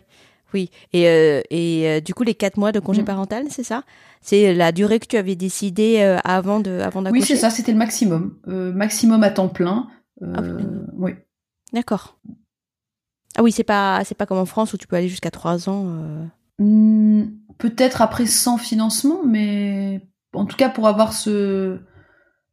[0.54, 3.06] Oui, et, euh, et euh, du coup, les quatre mois de congé mmh.
[3.06, 3.84] parental, c'est ça?
[4.22, 7.22] C'est la durée que tu avais décidé euh, avant de avant d'accoucher?
[7.22, 8.38] Oui, c'est ça, c'était le maximum.
[8.46, 9.88] maximum à temps plein.
[10.22, 10.42] Ah,
[10.98, 11.14] oui.
[11.74, 12.18] D'accord.
[13.38, 15.70] Ah oui, c'est pas c'est pas comme en France où tu peux aller jusqu'à trois
[15.70, 15.86] ans.
[16.60, 17.24] Mmh,
[17.58, 21.80] peut-être après sans financement, mais en tout cas pour avoir ce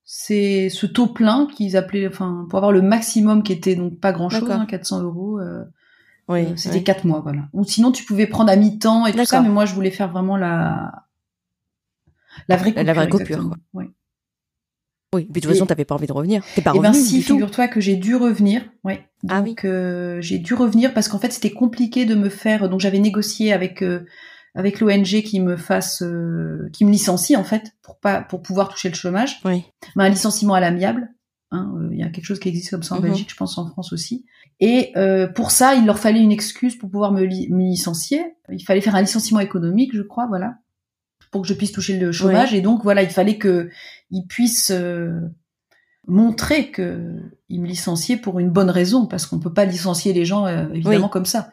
[0.05, 4.13] c'est ce taux plein qu'ils appelaient, enfin pour avoir le maximum qui était donc pas
[4.13, 5.41] grand chose, hein, 400 euros.
[6.29, 7.49] Oui, euh, C'était quatre mois, voilà.
[7.53, 10.11] Ou sinon, tu pouvais prendre à mi-temps et tout ça, mais moi, je voulais faire
[10.11, 10.93] vraiment la
[12.49, 12.85] la vraie coupure.
[12.85, 13.55] La vraie coupure.
[13.75, 13.87] Oui.
[15.15, 16.43] Oui, puis de toute façon, t'avais pas envie de revenir.
[16.55, 18.63] T'es pas eh ben si, figure-toi que j'ai dû revenir.
[18.85, 19.09] Ouais.
[19.29, 22.69] Ah donc euh, j'ai dû revenir parce qu'en fait c'était compliqué de me faire.
[22.69, 24.05] Donc j'avais négocié avec euh,
[24.55, 28.69] avec l'ONG qui me fasse, euh, qui me licencie en fait pour pas pour pouvoir
[28.69, 29.41] toucher le chômage.
[29.47, 29.65] Oui.
[29.97, 31.09] Mais un licenciement à l'amiable.
[31.51, 33.09] Hein, il y a quelque chose qui existe comme ça en mhm.
[33.09, 34.27] Belgique, je pense en France aussi.
[34.61, 38.35] Et euh, pour ça, il leur fallait une excuse pour pouvoir me, licencier.
[38.51, 40.59] Il fallait faire un licenciement économique, je crois, voilà,
[41.31, 42.53] pour que je puisse toucher le chômage.
[42.53, 43.71] Et donc voilà, il fallait que
[44.11, 45.21] ils puissent euh,
[46.07, 47.17] montrer que
[47.49, 50.67] ils me licenciaient pour une bonne raison, parce qu'on peut pas licencier les gens euh,
[50.75, 51.51] évidemment comme ça.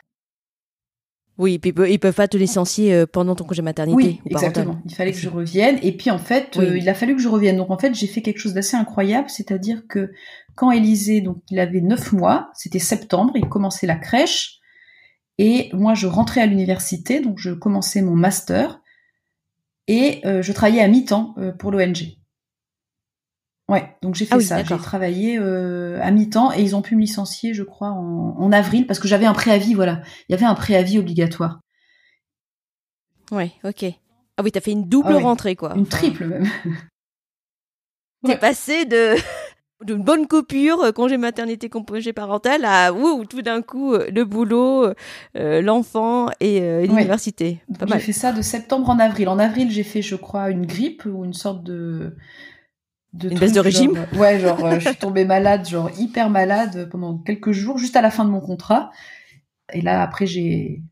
[1.38, 3.95] Oui, puis ils peuvent pas te licencier euh, pendant ton congé maternité.
[3.98, 4.82] Oui, exactement.
[4.86, 5.78] Il fallait que je revienne.
[5.82, 7.58] Et puis en fait, euh, il a fallu que je revienne.
[7.58, 10.12] Donc en fait, j'ai fait quelque chose d'assez incroyable, c'est-à-dire que
[10.56, 14.60] quand Élisée, donc il avait neuf mois, c'était septembre, il commençait la crèche,
[15.38, 18.80] et moi je rentrais à l'université, donc je commençais mon master,
[19.88, 22.15] et euh, je travaillais à mi-temps pour l'ONG.
[23.67, 24.63] Ouais, donc j'ai fait ah ça.
[24.63, 28.51] J'ai travaillé euh, à mi-temps et ils ont pu me licencier, je crois, en, en
[28.51, 29.73] avril parce que j'avais un préavis.
[29.73, 31.60] Voilà, il y avait un préavis obligatoire.
[33.32, 33.86] Ouais, ok.
[34.38, 35.73] Ah oui, t'as fait une double ah rentrée, quoi.
[35.75, 36.47] Une triple même.
[38.25, 39.15] T'es passé de
[39.84, 44.25] d'une bonne coupure, euh, congé maternité, congé parental, à ouh, tout d'un coup, euh, le
[44.25, 44.88] boulot,
[45.36, 47.62] euh, l'enfant et l'université.
[47.88, 49.30] J'ai fait ça de septembre en avril.
[49.30, 52.15] En avril, j'ai fait, je crois, une grippe ou une sorte de
[53.23, 57.17] une baisse de régime Ouais, genre euh, je suis tombée malade, genre hyper malade pendant
[57.17, 58.91] quelques jours, juste à la fin de mon contrat.
[59.73, 60.84] Et là, après, j'ai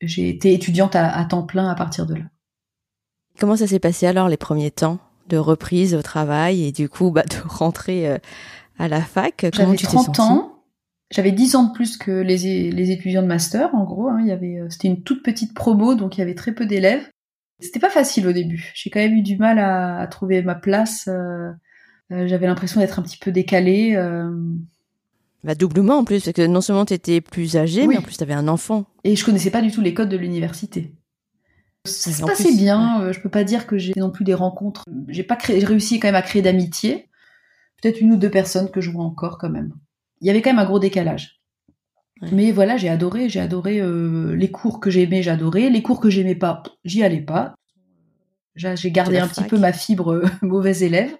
[0.00, 2.24] j'ai été étudiante à, temps plein à partir de là.
[3.38, 7.10] Comment ça s'est passé alors les premiers temps de reprise au travail et du coup
[7.10, 8.18] bah, de rentrer euh,
[8.78, 9.46] à la fac?
[9.52, 10.56] J'avais 30 ans.
[11.10, 14.08] J'avais 10 ans de plus que les, les étudiants de master, en gros.
[14.08, 16.52] Hein, il y avait, euh, c'était une toute petite promo, donc il y avait très
[16.52, 17.08] peu d'élèves.
[17.60, 18.72] C'était pas facile au début.
[18.74, 21.08] J'ai quand même eu du mal à, trouver ma place.
[21.08, 21.50] Euh,
[22.12, 23.94] euh, j'avais l'impression d'être un petit peu décalée.
[23.96, 24.30] Euh.
[25.44, 28.16] Bah, doublement en plus, parce que non seulement tu étais plus âgée, mais en plus
[28.16, 28.86] tu avais un enfant.
[29.04, 30.92] Et je connaissais pas du tout les codes de l'université.
[31.86, 33.10] Ça se passait bien.
[33.12, 34.84] Je peux pas dire que j'ai non plus des rencontres.
[35.08, 37.08] J'ai pas créé, réussi quand même à créer d'amitié.
[37.80, 39.72] Peut-être une ou deux personnes que je vois encore quand même.
[40.20, 41.39] Il y avait quand même un gros décalage.
[42.32, 45.70] Mais voilà, j'ai adoré, j'ai adoré euh, les cours que j'aimais, j'adorais.
[45.70, 47.54] Les cours que j'aimais pas, j'y allais pas.
[48.56, 51.16] J'ai gardé un petit peu ma fibre euh, mauvaise élève.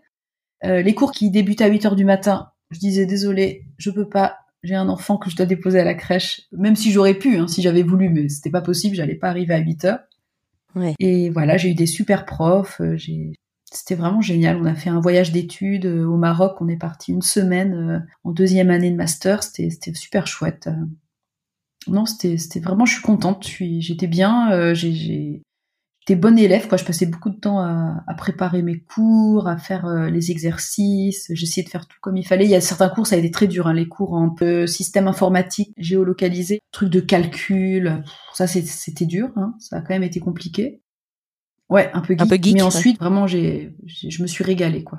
[0.65, 4.09] Euh, les cours qui débutent à 8 heures du matin, je disais désolé, je peux
[4.09, 7.39] pas, j'ai un enfant que je dois déposer à la crèche, même si j'aurais pu,
[7.39, 10.01] hein, si j'avais voulu, mais c'était pas possible, j'allais pas arriver à 8 heures.
[10.75, 10.95] Ouais.
[10.99, 13.33] Et voilà, j'ai eu des super profs, j'ai
[13.71, 14.57] c'était vraiment génial.
[14.57, 16.57] On a fait un voyage d'études euh, au Maroc.
[16.61, 19.43] On est parti une semaine euh, en deuxième année de master.
[19.43, 20.69] C'était super chouette.
[21.87, 22.85] Non, c'était vraiment.
[22.85, 23.47] Je suis contente.
[23.47, 24.53] J'étais bien.
[24.53, 25.43] Euh, j'étais
[26.17, 26.77] bonne élève, quoi.
[26.77, 31.31] Je passais beaucoup de temps à, préparer mes cours, à faire euh, les exercices.
[31.31, 32.45] J'essayais de faire tout comme il fallait.
[32.45, 34.67] Il y a certains cours, ça a été très dur, hein, les cours un peu
[34.67, 38.03] système informatique, géolocalisé, trucs de calcul.
[38.35, 39.31] Ça, c'était dur.
[39.37, 39.55] Hein.
[39.59, 40.83] Ça a quand même été compliqué.
[41.71, 42.21] Ouais, un peu geek.
[42.21, 44.99] Un peu geek mais ensuite, vraiment, j'ai, je me suis régalée, quoi.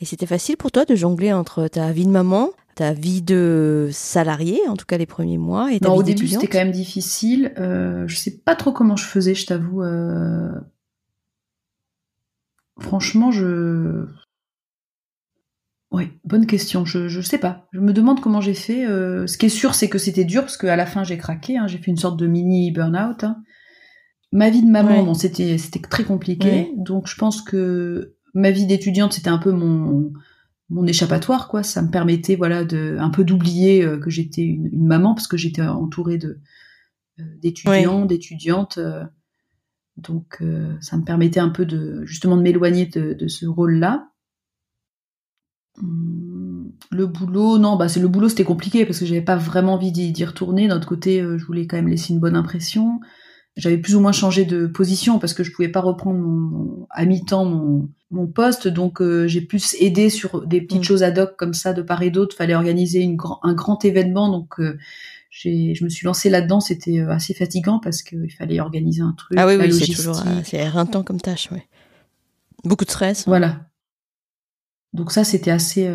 [0.00, 3.88] Et c'était facile pour toi de jongler entre ta vie de maman, ta vie de
[3.92, 6.70] salarié, en tout cas les premiers mois, et ta non, au début c'était quand même
[6.70, 7.54] difficile.
[7.56, 9.82] Euh, je sais pas trop comment je faisais, je t'avoue.
[9.82, 10.52] Euh...
[12.78, 14.06] Franchement, je.
[15.90, 16.84] Ouais, bonne question.
[16.84, 17.66] Je je sais pas.
[17.72, 18.84] Je me demande comment j'ai fait.
[18.84, 19.26] Euh...
[19.26, 21.56] Ce qui est sûr, c'est que c'était dur parce qu'à la fin j'ai craqué.
[21.56, 21.68] Hein.
[21.68, 23.24] J'ai fait une sorte de mini burn-out.
[23.24, 23.42] Hein.
[24.36, 26.70] Ma vie de maman, bon, c'était c'était très compliqué.
[26.76, 30.12] Donc je pense que ma vie d'étudiante, c'était un peu mon
[30.68, 31.62] mon échappatoire quoi.
[31.62, 35.38] Ça me permettait voilà de un peu d'oublier euh, que j'étais une, maman parce que
[35.38, 36.38] j'étais entourée de
[37.18, 39.04] euh, d'étudiants d'étudiantes euh,
[39.96, 40.42] donc
[40.82, 44.10] ça me permettait un peu de justement de m'éloigner de, ce rôle là
[45.78, 49.72] hum, le boulot non bah c'est le boulot c'était compliqué parce que j'avais pas vraiment
[49.72, 50.68] envie d'y retourner.
[50.68, 53.00] D'un autre côté je voulais quand même laisser une bonne impression
[53.56, 57.04] j'avais plus ou moins changé de position parce que je pouvais pas reprendre mon, à
[57.06, 60.84] mi-temps mon, mon poste, donc euh, j'ai plus aidé sur des petites mm.
[60.84, 62.36] choses ad hoc comme ça de part et d'autre.
[62.36, 64.78] Fallait organiser une un grand événement, donc euh,
[65.30, 66.60] je me suis lancée là-dedans.
[66.60, 69.38] C'était euh, assez fatigant parce qu'il fallait organiser un truc.
[69.38, 71.66] Ah oui, oui, c'est toujours c'est éreintant comme tâche, ouais.
[72.64, 73.26] Beaucoup de stress.
[73.26, 73.66] Voilà.
[74.92, 75.90] Donc ça, c'était assez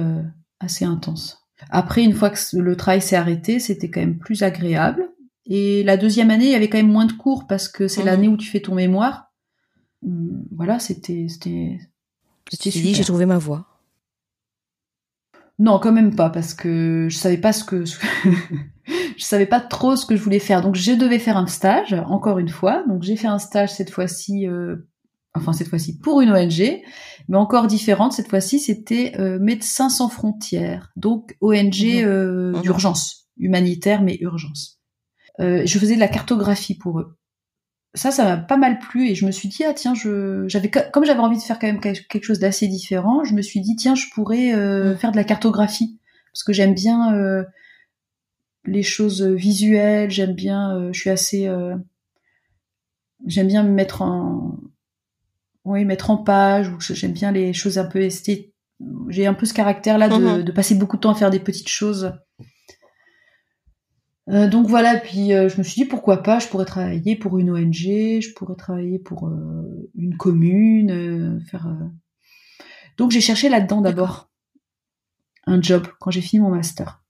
[0.60, 1.40] assez intense.
[1.70, 5.11] Après, une fois que le travail s'est arrêté, c'était quand même plus agréable.
[5.46, 8.02] Et la deuxième année, il y avait quand même moins de cours parce que c'est
[8.02, 8.06] mhm.
[8.06, 9.32] l'année où tu fais ton mémoire.
[10.06, 11.80] Hum, voilà, c'était c'était
[12.50, 13.68] c'était dit j'ai trouvé ma voie.
[15.60, 17.86] Non, quand même pas parce que je savais pas ce que
[19.18, 20.62] je savais pas trop ce que je voulais faire.
[20.62, 22.84] Donc je devais faire un stage encore une fois.
[22.88, 24.76] Donc j'ai fait un stage cette fois-ci euh,
[25.34, 26.82] enfin cette fois-ci pour une ONG,
[27.28, 28.14] mais encore différente.
[28.14, 32.06] Cette fois-ci, c'était euh, Médecins sans frontières, donc ONG mhm.
[32.06, 32.62] euh, mhm.
[32.62, 34.81] d'urgence, humanitaire mais urgence.
[35.42, 37.16] Euh, je faisais de la cartographie pour eux.
[37.94, 40.70] Ça, ça m'a pas mal plu et je me suis dit ah tiens je j'avais
[40.70, 43.76] comme j'avais envie de faire quand même quelque chose d'assez différent, je me suis dit
[43.76, 44.98] tiens je pourrais euh, mm.
[44.98, 46.00] faire de la cartographie
[46.32, 47.44] parce que j'aime bien euh,
[48.64, 51.50] les choses visuelles, j'aime bien, je suis assez,
[53.26, 54.56] j'aime bien me mettre en,
[55.66, 58.54] oui mettre en page, j'aime bien les choses un peu esthétiques.
[59.10, 60.44] J'ai un peu ce caractère là de, mm-hmm.
[60.44, 62.14] de passer beaucoup de temps à faire des petites choses
[64.32, 67.38] euh, donc voilà, puis euh, je me suis dit pourquoi pas, je pourrais travailler pour
[67.38, 71.68] une ONG, je pourrais travailler pour euh, une commune, faire.
[72.98, 74.30] Donc j'ai cherché là-dedans d'abord
[75.48, 77.04] un job quand j'ai fini mon master.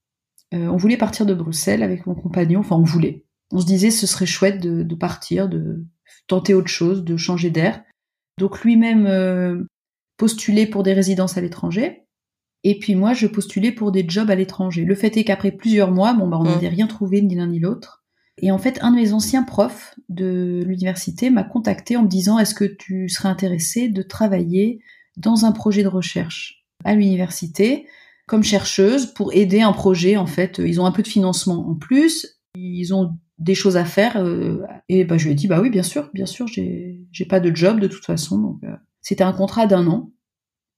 [0.51, 3.25] on voulait partir de Bruxelles avec mon compagnon, enfin on voulait.
[3.51, 5.85] On se disait ce serait chouette de, de partir, de
[6.27, 7.83] tenter autre chose, de changer d'air.
[8.39, 9.67] Donc lui-même
[10.17, 12.07] postulait pour des résidences à l'étranger.
[12.63, 14.85] Et puis moi, je postulais pour des jobs à l'étranger.
[14.85, 16.49] Le fait est qu'après plusieurs mois, bon, bah, on mmh.
[16.49, 18.03] n'avait rien trouvé ni l'un ni l'autre.
[18.37, 22.39] Et en fait, un de mes anciens profs de l'université m'a contacté en me disant
[22.39, 24.79] est-ce que tu serais intéressé de travailler
[25.17, 27.85] dans un projet de recherche à l'université
[28.27, 31.75] comme chercheuse pour aider un projet en fait ils ont un peu de financement en
[31.75, 35.59] plus ils ont des choses à faire euh, et bah je lui ai dit bah
[35.61, 38.75] oui bien sûr bien sûr j'ai j'ai pas de job de toute façon donc euh,
[39.01, 40.11] c'était un contrat d'un an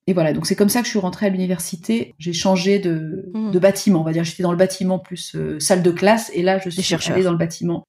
[0.05, 2.13] et voilà, donc c'est comme ça que je suis rentrée à l'université.
[2.17, 3.51] J'ai changé de, mmh.
[3.51, 4.23] de, bâtiment, on va dire.
[4.23, 7.31] J'étais dans le bâtiment plus euh, salle de classe, et là je suis allée dans
[7.31, 7.83] le bâtiment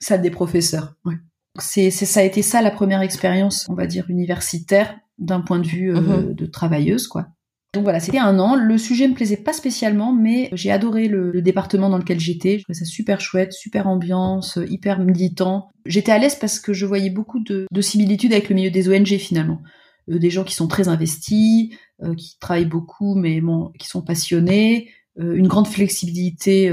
[0.00, 0.94] salle des professeurs.
[1.04, 1.14] Ouais.
[1.60, 5.66] C'est, ça a été ça la première expérience, on va dire universitaire, d'un point de
[5.66, 6.34] vue euh, mmh.
[6.34, 7.28] de travailleuse, quoi.
[7.74, 8.54] Donc voilà, c'était un an.
[8.54, 12.58] Le sujet me plaisait pas spécialement, mais j'ai adoré le, département dans lequel j'étais.
[12.58, 15.70] Je trouvais ça super chouette, super ambiance, hyper militant.
[15.86, 18.90] J'étais à l'aise parce que je voyais beaucoup de, de similitudes avec le milieu des
[18.90, 19.62] ONG finalement.
[20.10, 21.70] Euh, des gens qui sont très investis,
[22.02, 26.72] euh, qui travaillent beaucoup, mais bon, qui sont passionnés, euh, une grande flexibilité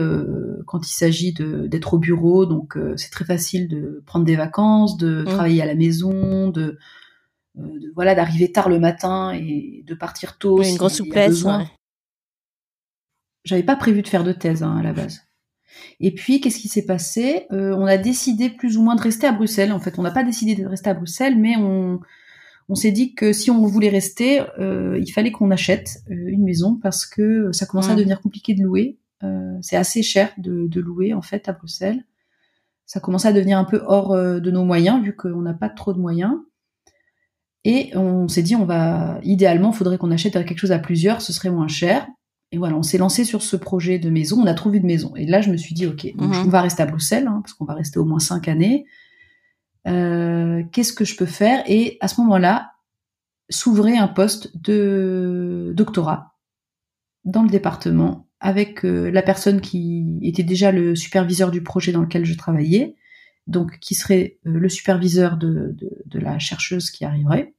[0.66, 5.24] quand il s'agit d'être au bureau, donc c'est très facile de prendre des vacances, de
[5.24, 5.26] mmh.
[5.26, 6.78] travailler à la maison, de,
[7.96, 10.62] voilà d'arriver tard le matin et de partir tôt.
[10.62, 11.46] une grande souplesse.
[13.46, 15.22] J'avais pas prévu de faire de thèse hein, à la base.
[16.00, 17.46] Et puis, qu'est-ce qui s'est passé?
[17.52, 19.72] On a décidé plus ou moins de rester à Bruxelles.
[19.72, 22.00] En fait, on n'a pas décidé de rester à Bruxelles, mais on,
[22.70, 26.44] on s'est dit que si on voulait rester, euh, il fallait qu'on achète euh, une
[26.44, 29.00] maison parce que ça commençait à devenir compliqué de louer.
[29.24, 32.06] Euh, c'est assez cher de, louer en fait à Bruxelles.
[32.86, 35.94] Ça commençait à devenir un peu hors de nos moyens vu qu'on n'a pas trop
[35.94, 36.34] de moyens.
[37.66, 41.22] Et on s'est dit, on va, idéalement, il faudrait qu'on achète quelque chose à plusieurs,
[41.22, 42.08] ce serait moins cher.
[42.52, 45.16] Et voilà, on s'est lancé sur ce projet de maison, on a trouvé une maison.
[45.16, 46.46] Et là, je me suis dit, ok, donc mhm.
[46.48, 48.86] on va rester à Bruxelles, hein, parce qu'on va rester au moins cinq années.
[49.90, 51.64] Euh, qu'est-ce que je peux faire?
[51.68, 52.72] Et à ce moment-là,
[53.50, 56.36] s'ouvrait un poste de doctorat
[57.26, 62.02] dans le département avec euh, la personne qui était déjà le superviseur du projet dans
[62.02, 62.96] lequel je travaillais,
[63.48, 65.76] donc qui serait euh, le superviseur de,
[66.06, 67.54] de, la chercheuse qui arriverait.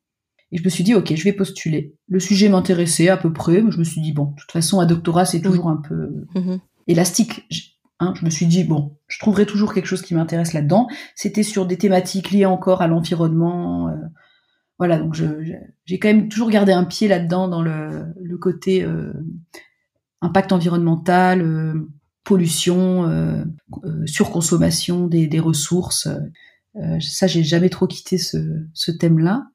[0.52, 1.94] Et je me suis dit, ok, je vais postuler.
[2.08, 4.80] Le sujet m'intéressait à peu près, mais je me suis dit, bon, de toute façon,
[4.80, 6.60] un doctorat, c'est toujours un peu mm-hmm.
[6.88, 7.46] élastique.
[8.00, 10.88] Hein, je me suis dit, bon, je trouverai toujours quelque chose qui m'intéresse là-dedans.
[11.14, 13.88] C'était sur des thématiques liées encore à l'environnement.
[13.88, 13.96] Euh,
[14.78, 19.12] voilà, donc j'ai quand même toujours gardé un pied là-dedans dans le, le côté euh,
[20.22, 21.90] impact environnemental, euh,
[22.24, 23.44] pollution, euh,
[24.06, 26.08] surconsommation des, des ressources.
[27.00, 28.38] ça, j'ai jamais trop quitté ce,
[28.72, 29.48] ce thème-là.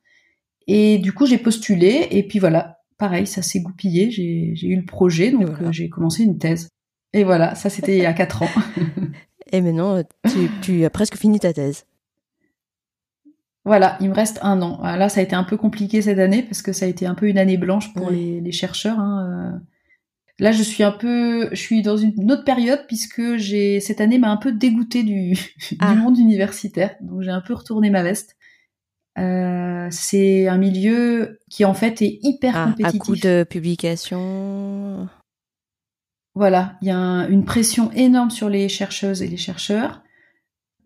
[0.67, 4.11] Et du coup, j'ai postulé et puis voilà, pareil, ça s'est goupillé.
[4.11, 6.69] J'ai eu le projet, donc j'ai commencé une thèse.
[7.15, 8.49] Et voilà, ça c'était il y a quatre ans.
[9.51, 11.85] et maintenant, tu, tu, as presque fini ta thèse.
[13.63, 14.79] Voilà, il me reste un an.
[14.83, 17.05] Ah, là, ça a été un peu compliqué cette année parce que ça a été
[17.07, 18.99] un peu une année blanche pour les, les, chercheurs.
[18.99, 19.55] Hein.
[19.55, 19.59] Euh.
[20.39, 24.19] Là, je suis un peu, je suis dans une autre période puisque j'ai cette année
[24.19, 25.31] m'a un peu dégoûté du,
[25.71, 25.95] du ah.
[25.95, 28.35] monde universitaire, donc j'ai un peu retourné ma veste.
[29.17, 33.01] Euh, c'est un milieu qui en fait est hyper ah, compétitif.
[33.01, 35.07] À coup de publication.
[36.35, 40.01] Voilà, il y a une pression énorme sur les chercheuses et les chercheurs.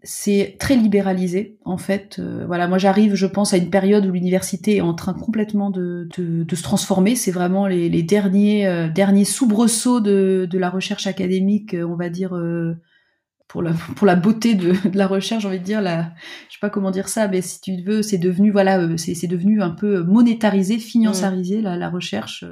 [0.03, 2.17] C'est très libéralisé, en fait.
[2.19, 5.71] Euh, voilà, moi j'arrive, je pense, à une période où l'université est en train complètement
[5.71, 7.15] de, de, se transformer.
[7.15, 12.09] C'est vraiment les, les derniers euh, derniers soubresauts de, de la recherche académique, on va
[12.09, 12.35] dire.
[12.35, 12.75] Euh,
[13.47, 16.13] pour la, pour la beauté de, de la recherche, j'ai envie de dire, la,
[16.47, 19.63] je sais pas comment dire ça, mais si tu veux, c'est devenu, voilà, c'est devenu
[19.63, 22.45] un peu monétarisé, financiarisé, la, la recherche.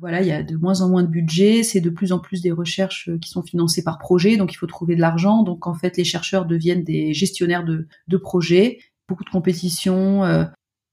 [0.00, 2.40] Voilà, il y a de moins en moins de budget, c'est de plus en plus
[2.40, 5.42] des recherches euh, qui sont financées par projet, donc il faut trouver de l'argent.
[5.42, 10.44] Donc en fait, les chercheurs deviennent des gestionnaires de, de projets, beaucoup de compétition, euh,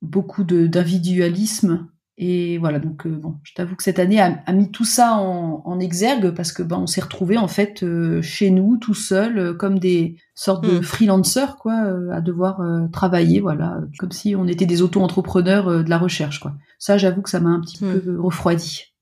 [0.02, 1.88] beaucoup d'individualisme.
[2.20, 5.62] Et voilà, donc euh, bon, je t'avoue que cette année a, mis tout ça en,
[5.64, 7.86] en exergue parce que ben on s'est retrouvé en fait
[8.22, 10.82] chez nous tout seul comme des sortes de hmm.
[10.82, 11.76] freelancers quoi,
[12.12, 12.60] à devoir
[12.92, 16.56] travailler voilà, comme si on était des auto-entrepreneurs de la recherche quoi.
[16.80, 18.00] Ça, j'avoue que ça m'a un petit hmm.
[18.00, 18.97] peu refroidi.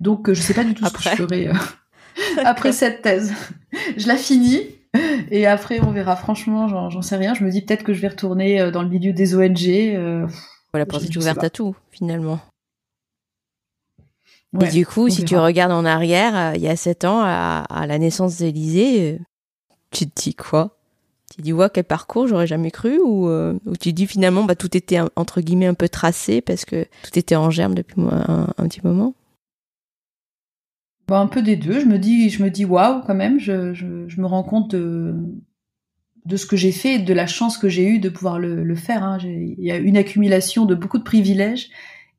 [0.00, 1.54] Donc, euh, je sais pas du tout ce que je ferai euh,
[2.44, 3.32] après cette thèse.
[3.96, 4.60] je la finis.
[5.30, 6.16] Et après, on verra.
[6.16, 7.34] Franchement, j'en sais rien.
[7.34, 10.28] Je me dis peut-être que je vais retourner euh, dans le milieu des ONG.
[10.72, 12.40] voilà, pour être ouverte à tout, finalement.
[14.60, 17.98] et du coup, si tu regardes en arrière, il y a sept ans, à, la
[17.98, 19.20] naissance d'Élysée,
[19.90, 20.76] tu te dis quoi?
[21.30, 24.44] Tu te dis, ouais, quel parcours, j'aurais jamais cru Ou, ou tu te dis finalement,
[24.44, 28.00] bah, tout était, entre guillemets, un peu tracé parce que tout était en germe depuis
[28.00, 29.14] un petit moment?
[31.16, 31.80] Un peu des deux.
[31.80, 33.38] Je me dis, je me dis, waouh, quand même.
[33.40, 35.14] Je, je, je, me rends compte de,
[36.26, 38.64] de ce que j'ai fait et de la chance que j'ai eue de pouvoir le,
[38.64, 39.02] le faire.
[39.02, 39.18] Hein.
[39.22, 41.70] Il y a une accumulation de beaucoup de privilèges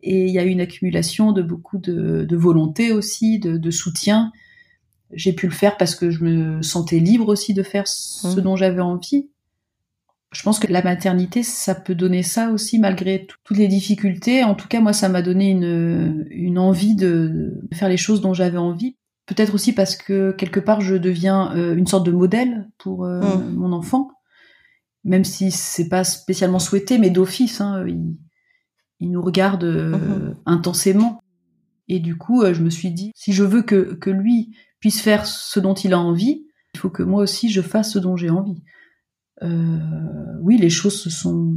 [0.01, 4.31] et il y a une accumulation de beaucoup de, de volonté aussi, de, de soutien.
[5.11, 8.41] J'ai pu le faire parce que je me sentais libre aussi de faire ce mmh.
[8.41, 9.29] dont j'avais envie
[10.31, 14.43] je pense que la maternité, ça peut donner ça aussi, malgré toutes les difficultés.
[14.43, 18.33] En tout cas, moi, ça m'a donné une, une envie de faire les choses dont
[18.33, 18.95] j'avais envie.
[19.25, 23.21] Peut-être aussi parce que quelque part, je deviens euh, une sorte de modèle pour euh,
[23.21, 23.53] mmh.
[23.55, 24.09] mon enfant,
[25.03, 28.17] même si c'est pas spécialement souhaité, mais d'office, hein, il,
[28.99, 30.35] il, nous regarde euh, mmh.
[30.45, 31.21] intensément.
[31.87, 35.25] Et du coup, je me suis dit, si je veux que, que lui puisse faire
[35.25, 38.29] ce dont il a envie, il faut que moi aussi je fasse ce dont j'ai
[38.29, 38.61] envie.
[39.41, 41.55] Euh, oui, les choses se sont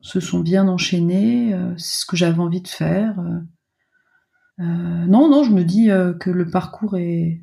[0.00, 1.54] se sont bien enchaînées.
[1.54, 3.18] Euh, c'est ce que j'avais envie de faire.
[4.58, 4.62] Euh,
[5.06, 5.88] non, non, je me dis
[6.20, 7.42] que le parcours est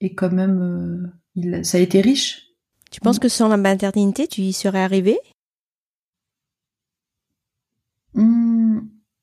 [0.00, 2.48] est quand même, il, ça a été riche.
[2.90, 5.18] Tu penses que sans la maternité, tu y serais arrivé
[8.14, 8.80] mmh,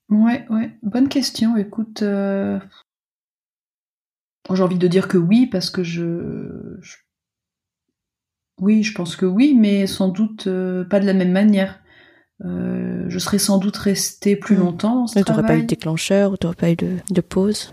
[0.09, 0.77] Ouais, ouais.
[0.81, 1.57] Bonne question.
[1.57, 2.59] Écoute, j'ai
[4.63, 6.95] envie de dire que oui parce que je, je
[8.61, 11.79] oui, je pense que oui, mais sans doute euh, pas de la même manière.
[12.45, 14.59] Euh, je serais sans doute restée plus hmm.
[14.59, 15.05] longtemps.
[15.05, 17.71] Tu n'aurais pas eu de déclencheur, tu n'aurais pas eu de, pause?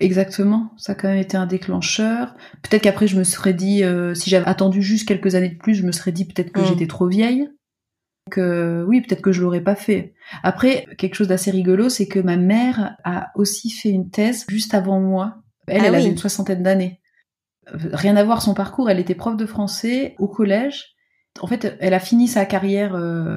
[0.00, 2.34] Exactement, ça a quand même été un déclencheur.
[2.62, 5.74] Peut-être qu'après je me serais dit, euh, si j'avais attendu juste quelques années de plus,
[5.74, 6.66] je me serais dit peut-être que hmm.
[6.66, 7.48] j'étais trop vieille.
[8.30, 10.14] Que oui, peut-être que je l'aurais pas fait.
[10.44, 14.74] Après, quelque chose d'assez rigolo, c'est que ma mère a aussi fait une thèse juste
[14.74, 15.38] avant moi.
[15.66, 17.01] Elle, ah elle avait une soixantaine d'années
[17.66, 18.90] rien à voir son parcours.
[18.90, 20.94] Elle était prof de français au collège.
[21.40, 22.94] En fait, elle a fini sa carrière.
[22.94, 23.36] Euh,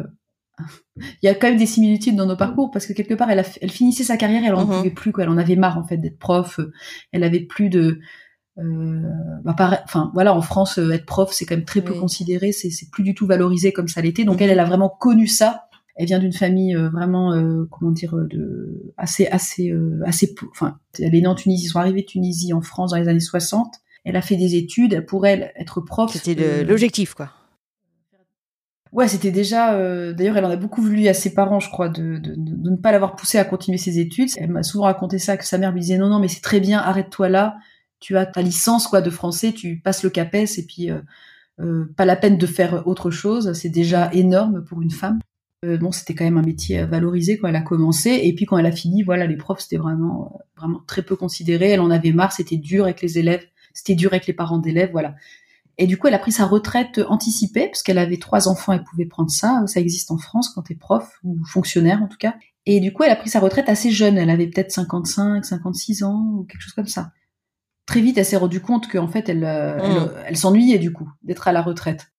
[0.98, 3.40] il y a quand même des similitudes dans nos parcours parce que quelque part, elle,
[3.40, 3.44] a...
[3.62, 4.78] elle finissait sa carrière, elle en mhm.
[4.78, 5.12] pouvait plus.
[5.12, 5.24] Quoi.
[5.24, 6.60] Elle en avait marre en fait d'être prof.
[7.12, 8.00] Elle avait plus de
[8.58, 9.02] Euh,
[9.44, 12.72] bah, enfin voilà, en France, euh, être prof, c'est quand même très peu considéré, c'est
[12.90, 14.24] plus du tout valorisé comme ça l'était.
[14.24, 15.68] Donc elle, elle a vraiment connu ça.
[15.98, 17.32] Elle vient d'une famille euh, vraiment,
[17.70, 19.74] comment dire, de assez, assez,
[20.06, 20.36] assez.
[20.52, 23.08] Enfin, elle est née en Tunisie, ils sont arrivés de Tunisie en France dans les
[23.08, 23.76] années 60.
[24.06, 25.06] Elle a fait des études.
[25.06, 27.32] Pour elle, être prof, c'était l'objectif, quoi.
[28.92, 29.74] Ouais, c'était déjà.
[30.14, 32.78] D'ailleurs, elle en a beaucoup voulu à ses parents, je crois, de, de, de ne
[32.78, 34.30] pas l'avoir poussée à continuer ses études.
[34.38, 36.62] Elle m'a souvent raconté ça, que sa mère lui disait non, non, mais c'est très
[36.62, 37.58] bien, arrête-toi là
[38.00, 41.02] tu as ta licence quoi de français, tu passes le CAPES et puis euh,
[41.60, 45.20] euh, pas la peine de faire autre chose, c'est déjà énorme pour une femme.
[45.64, 48.58] Euh, bon, c'était quand même un métier valorisé quand elle a commencé et puis quand
[48.58, 51.72] elle a fini, voilà, les profs c'était vraiment vraiment très peu considéré.
[51.72, 53.46] Elle en avait marre, c'était dur avec les élèves,
[53.76, 55.14] c'était dur avec les parents d'élèves, voilà.
[55.78, 58.84] Et du coup, elle a pris sa retraite anticipée parce qu'elle avait trois enfants, elle
[58.84, 59.62] pouvait prendre ça.
[59.68, 62.36] Ça existe en France quand t'es prof ou fonctionnaire en tout cas.
[62.66, 64.18] Et du coup, elle a pris sa retraite assez jeune.
[64.18, 67.12] Elle avait peut-être 55, 56 ans ou quelque chose comme ça
[67.86, 71.48] très vite, elle s'est rendue compte qu'en fait, elle, euh, elle, s'ennuyait du coup d'être
[71.48, 72.12] à la retraite.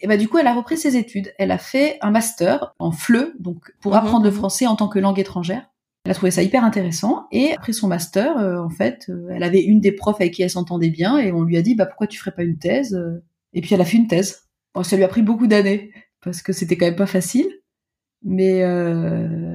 [0.00, 1.32] Et bah du coup, elle a repris ses études.
[1.38, 4.88] Elle a fait un master en FLE, donc pour mm-hmm, apprendre le français en tant
[4.88, 5.70] que langue étrangère.
[6.04, 7.26] Elle a trouvé ça hyper intéressant.
[7.32, 10.42] Et après son master, euh, en fait, euh, elle avait une des profs avec qui
[10.42, 12.98] elle s'entendait bien, et on lui a dit, bah pourquoi tu ferais pas une thèse
[13.52, 14.48] Et puis elle a fait une thèse.
[14.74, 15.92] Bon, ça lui a pris beaucoup d'années
[16.22, 17.48] parce que c'était quand même pas facile.
[18.22, 18.60] Mais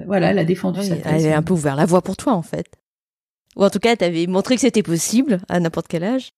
[0.06, 1.26] voilà, elle a défendu sa thèse.
[1.26, 2.80] Elle a un peu ouvert la voie pour toi, en fait.
[3.56, 6.32] Ou en tout cas, t'avais montré que c'était possible à n'importe quel âge.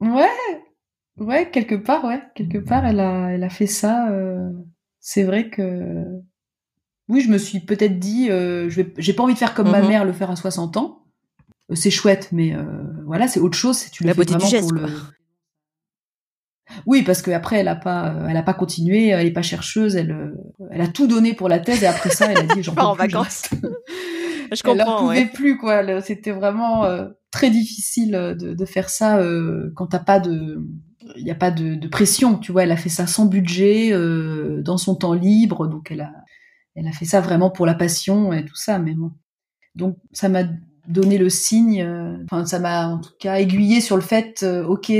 [0.00, 0.26] Ouais,
[1.18, 4.10] ouais, quelque part, ouais, quelque part, elle a, elle a fait ça.
[4.10, 4.50] Euh,
[5.00, 6.04] c'est vrai que,
[7.12, 9.70] oui, je me suis peut-être dit, euh, je vais, j'ai pas envie de faire comme
[9.70, 9.88] ma mhm.
[9.88, 11.04] mère, le faire à 60 ans.
[11.70, 12.56] Euh, c'est chouette, mais
[13.06, 13.90] voilà, c'est autre chose.
[13.90, 14.72] Tu la beauté du geste.
[16.86, 20.32] Oui, parce qu'après, elle a pas, elle a pas continué, elle est pas chercheuse, elle,
[20.70, 22.80] elle a tout donné pour la thèse et après ça, elle a dit j'en peux
[22.80, 23.42] en plus, vacances.
[24.52, 25.12] je comprends.
[25.12, 26.00] Elle pouvait plus quoi.
[26.00, 30.64] C'était vraiment euh, très difficile euh, de, de faire ça euh, quand t'as pas de,
[31.16, 32.38] il y a pas de, de, pression.
[32.38, 36.02] Tu vois, elle a fait ça sans budget, euh, dans son temps libre, donc elle
[36.02, 36.12] a,
[36.74, 38.78] elle a fait ça vraiment pour la passion et tout ça.
[38.78, 39.12] Mais bon,
[39.74, 40.44] donc ça m'a
[40.88, 41.82] donné le signe.
[42.24, 44.92] Enfin, ça m'a en tout cas aiguillé sur le fait, ok,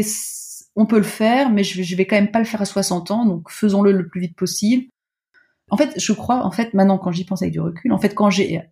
[0.77, 3.11] on peut le faire, mais je je vais quand même pas le faire à 60
[3.11, 4.85] ans, donc faisons-le le plus vite possible.
[5.71, 8.15] En fait, je crois, en fait, maintenant quand j'y pense avec du recul, en fait,
[8.15, 8.63] quand j'ai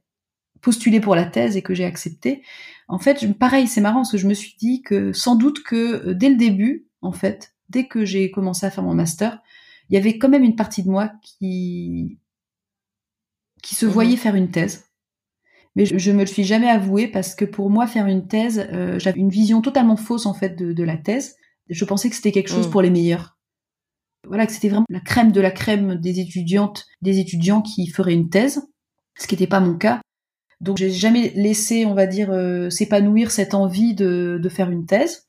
[0.61, 2.43] postulé pour la thèse et que j'ai accepté.
[2.89, 6.09] En fait, pareil, c'est marrant parce que je me suis dit que sans doute que
[6.09, 9.41] euh, dès le début, en fait, dès que j'ai commencé à faire mon master,
[9.89, 12.19] il y avait quand même une partie de moi qui
[13.63, 13.93] qui se mhm.
[13.93, 14.85] voyait faire une thèse.
[15.77, 18.99] Mais je, me le suis jamais avoué parce que pour moi, faire une thèse, euh,
[18.99, 21.37] j'avais une vision totalement fausse en fait de, la thèse.
[21.69, 22.73] Je pensais que c'était quelque chose mhm.
[22.73, 23.39] pour les meilleurs.
[24.27, 28.15] Voilà, que c'était vraiment la crème de la crème des étudiantes, des étudiants qui feraient
[28.15, 28.69] une thèse,
[29.19, 30.01] ce qui n'était pas mon cas.
[30.61, 34.85] Donc j'ai jamais laissé, on va dire, euh, s'épanouir cette envie de, de, faire une
[34.85, 35.29] thèse.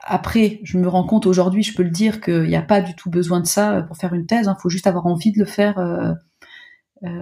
[0.00, 2.94] Après, je me rends compte aujourd'hui, je peux le dire, qu'il n'y a pas du
[2.94, 4.46] tout besoin de ça pour faire une thèse.
[4.46, 4.56] Il hein.
[4.62, 5.78] faut juste avoir envie de le faire.
[5.78, 6.12] Euh,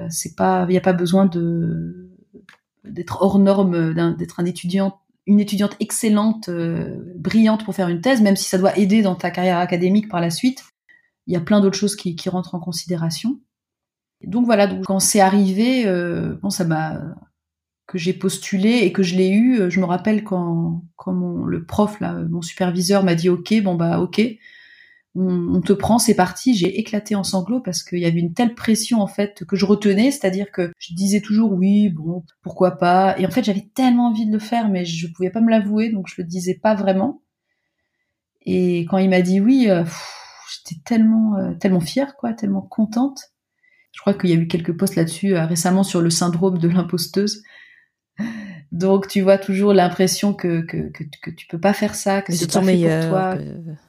[0.09, 2.11] c'est pas, il n'y a pas besoin de
[2.85, 6.49] d'être hors norme, d'être un étudiant, une étudiante excellente,
[7.17, 10.21] brillante pour faire une thèse, même si ça doit aider dans ta carrière académique par
[10.21, 10.65] la suite.
[11.27, 13.39] Il y a plein d'autres choses qui, qui rentrent en considération.
[14.25, 17.01] Donc voilà, donc quand c'est arrivé, euh, bon, ça m'a
[17.87, 19.61] que j'ai postulé et que je l'ai eu.
[19.61, 23.55] Euh, je me rappelle quand, quand mon, le prof, là, mon superviseur m'a dit OK,
[23.63, 24.21] bon bah OK,
[25.15, 26.55] on, te prend, c'est parti.
[26.55, 29.65] J'ai éclaté en sanglots parce qu'il y avait une telle pression en fait que je
[29.67, 33.19] retenais, c'est-à-dire que je disais toujours oui, bon, pourquoi pas.
[33.19, 35.91] Et en fait, j'avais tellement envie de le faire, mais je pouvais pas me l'avouer,
[35.91, 37.23] donc je le disais pas vraiment.
[38.43, 39.85] Et quand il m'a dit oui, euh,
[40.65, 43.19] j'étais tellement, tellement fière, quoi, tellement contente.
[43.93, 46.69] Je crois qu'il y a eu quelques posts là-dessus euh, récemment sur le syndrome de
[46.69, 47.43] l'imposteuse.
[48.71, 52.33] Donc tu vois toujours l'impression que, que, que, que, tu peux pas faire ça, que
[52.33, 53.37] c'est pas fait pour toi.
[53.37, 53.88] Que,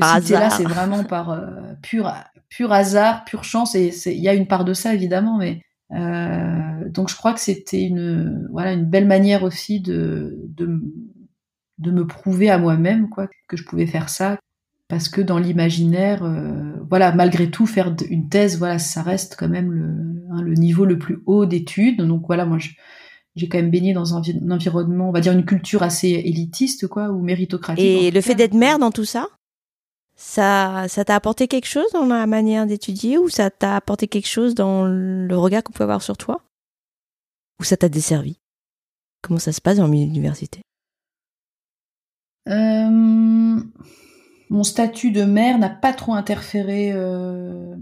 [0.00, 2.12] si tu là, c'est vraiment par euh, pur,
[2.48, 3.74] pur hasard, pure chance.
[3.74, 5.62] Et il y a une part de ça évidemment, mais
[5.92, 10.80] euh, donc je crois que c'était une voilà une belle manière aussi de, de
[11.78, 14.38] de me prouver à moi-même quoi que je pouvais faire ça
[14.92, 19.48] parce que dans l'imaginaire, euh, voilà, malgré tout, faire une thèse, voilà, ça reste quand
[19.48, 19.86] même le,
[20.30, 22.02] hein, le niveau le plus haut d'études.
[22.02, 22.58] Donc voilà, moi,
[23.34, 24.20] j'ai quand même baigné dans un,
[24.50, 27.82] environnement, on va dire une culture assez élitiste, quoi, ou méritocratique.
[27.82, 29.28] Et le fait d'être mère dans tout ça,
[30.22, 34.28] ça, ça t'a apporté quelque chose dans la manière d'étudier, ou ça t'a apporté quelque
[34.28, 36.42] chose dans le regard qu'on peut avoir sur toi,
[37.60, 38.38] ou ça t'a desservi?
[39.20, 40.62] Comment ça se passe dans l'université?
[42.48, 43.60] Euh
[44.52, 47.74] mon statut de mère n'a pas trop interféré euh,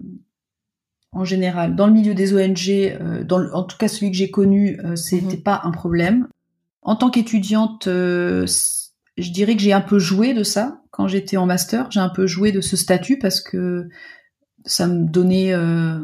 [1.11, 1.75] en général.
[1.75, 5.37] Dans le milieu des ONG, euh, dans en tout cas celui que j'ai connu, c'était
[5.37, 5.43] mhm.
[5.43, 6.29] pas un problème.
[6.83, 7.89] En tant qu'étudiante,
[9.21, 11.91] je dirais que j'ai un peu joué de ça quand j'étais en master.
[11.91, 13.89] J'ai un peu joué de ce statut parce que
[14.65, 16.01] ça me donnait euh,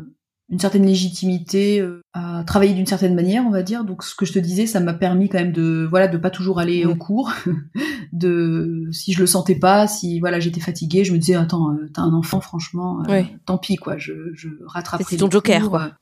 [0.48, 3.84] une certaine légitimité euh, à travailler d'une certaine manière, on va dire.
[3.84, 6.30] Donc ce que je te disais, ça m'a permis quand même de voilà de pas
[6.30, 7.32] toujours aller au cours,
[8.12, 11.90] de si je le sentais pas, si voilà j'étais fatiguée, je me disais attends euh,
[11.92, 15.10] t'as un enfant franchement, euh, tant pis quoi, je je rattraperai.
[15.10, 15.92] C'est ton joker quoi.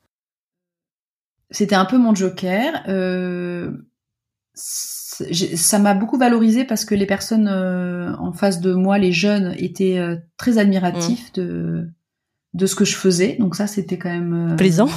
[1.50, 2.82] C'était un peu mon joker.
[4.54, 10.00] Ça m'a beaucoup valorisé parce que les personnes en face de moi, les jeunes, étaient
[10.36, 11.40] très admiratifs mmh.
[11.40, 11.88] de
[12.54, 13.36] de ce que je faisais.
[13.38, 14.88] Donc ça, c'était quand même euh, plaisant.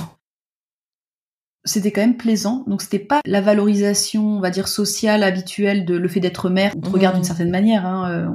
[1.66, 2.64] C'était quand même plaisant.
[2.68, 6.72] Donc c'était pas la valorisation, on va dire sociale habituelle de le fait d'être mère.
[6.78, 7.28] On te regarde d'une mmh.
[7.28, 7.86] certaine manière.
[7.86, 8.28] Hein, euh,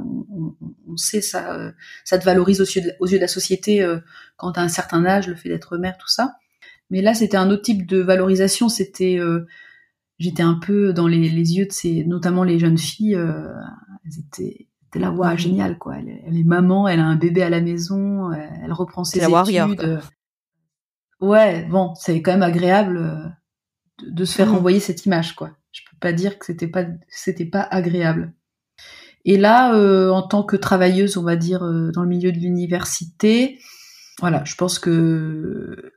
[0.87, 1.71] on, sait ça, euh,
[2.03, 3.83] ça te valorise aux yeux de, aux yeux de la société
[4.37, 6.35] quand t'as un certain âge, le fait d'être mère, tout ça.
[6.91, 8.69] Mais là, c'était un autre type de valorisation.
[8.69, 9.17] C'était,
[10.23, 13.13] j'étais un peu dans les, les, yeux de ces, notamment les jeunes filles.
[13.13, 15.95] elles étaient T'es là, waouh, génial, quoi.
[15.97, 19.99] Elle, est maman, elle a un bébé à la maison, elle, reprend ses études.
[21.19, 24.53] ouais, bon, c'est quand même agréable euh, de, se faire mmh.
[24.53, 25.49] renvoyer cette image, quoi.
[25.71, 28.35] Je peux pas dire que c'était pas, c'était pas agréable.
[29.25, 32.37] Et là, euh, en tant que travailleuse, on va dire, euh, dans le milieu de
[32.37, 33.57] l'université,
[34.19, 35.92] voilà, je pense que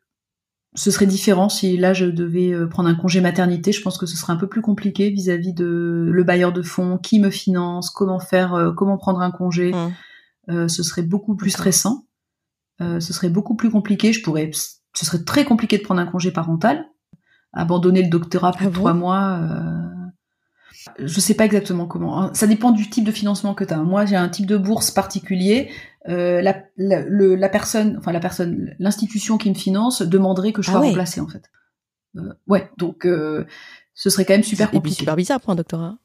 [0.76, 3.72] ce serait différent si là je devais euh, prendre un congé maternité.
[3.72, 6.98] Je pense que ce serait un peu plus compliqué vis-à-vis de le bailleur de fonds,
[6.98, 9.72] qui me finance, comment faire, euh, comment prendre un congé.
[9.72, 9.94] Mmh.
[10.50, 12.06] Euh, ce serait beaucoup plus stressant.
[12.78, 14.12] ce serait beaucoup plus compliqué.
[14.12, 16.84] Je pourrais, ce serait très compliqué de prendre un congé parental,
[17.52, 19.40] abandonner le doctorat pour ah trois mois.
[20.98, 22.32] Je sais pas exactement comment.
[22.34, 23.78] Ça dépend du type de financement que tu as.
[23.78, 25.70] Moi, j'ai un type de bourse particulier.
[26.08, 30.80] Euh, la, la, personne, enfin la personne, l'institution qui me finance demanderait que je sois
[30.80, 31.50] ah remplacée en fait.
[32.16, 33.46] Euh, ouais, donc euh,
[33.94, 34.98] ce serait quand même super compliqué.
[34.98, 35.98] super bizarre pour un doctorat.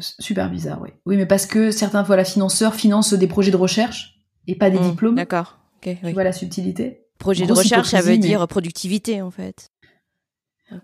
[0.00, 0.88] Super bizarre, oui.
[1.04, 4.78] Oui, mais parce que certains voilà financeurs financent des projets de recherche et pas des
[4.78, 5.14] mmh, diplômes.
[5.14, 5.58] D'accord.
[5.76, 7.02] Okay, tu vois la subtilité?
[7.18, 9.70] Projet de recherche, ça veut dire productivité en fait.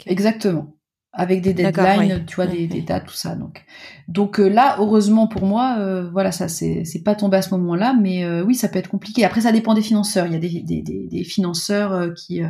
[0.04, 0.76] Exactement
[1.12, 3.34] avec des deadlines, tu vois, des, des, dates, tout ça.
[3.34, 3.64] Donc,
[4.06, 7.50] donc euh, là, heureusement pour moi, euh, voilà, ça c'est c'est pas tombé à ce
[7.50, 9.24] moment-là, mais euh, oui, ça peut être compliqué.
[9.24, 10.26] Après, ça dépend des financeurs.
[10.26, 12.42] Il y a des des, des, des financeurs qui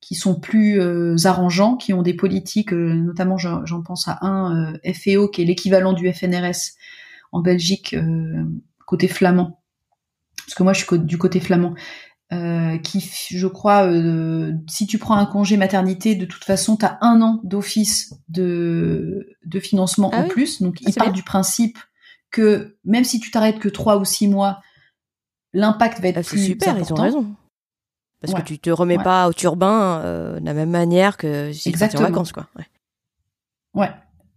[0.00, 0.80] qui sont plus
[1.24, 6.12] arrangeants, qui ont des politiques, notamment j'en pense à un FEO qui est l'équivalent du
[6.12, 6.74] FNRS
[7.32, 7.96] en Belgique
[8.86, 9.60] côté flamand.
[10.44, 11.74] Parce que moi, je suis du côté flamand.
[12.32, 13.00] Euh, qui,
[13.30, 17.20] je crois, euh, si tu prends un congé maternité, de toute façon, tu as un
[17.20, 20.62] an d'office de, de financement ah en plus.
[20.62, 21.78] Donc, il part du principe
[22.30, 24.60] que même si tu t'arrêtes que trois ou six mois,
[25.52, 27.36] l'impact va être ah, plus super, ils ont raison.
[28.20, 31.72] Parce que tu te remets pas au turbin euh, de la même manière que si
[31.72, 32.48] tu es en vacances, quoi.
[32.56, 33.90] Ouais.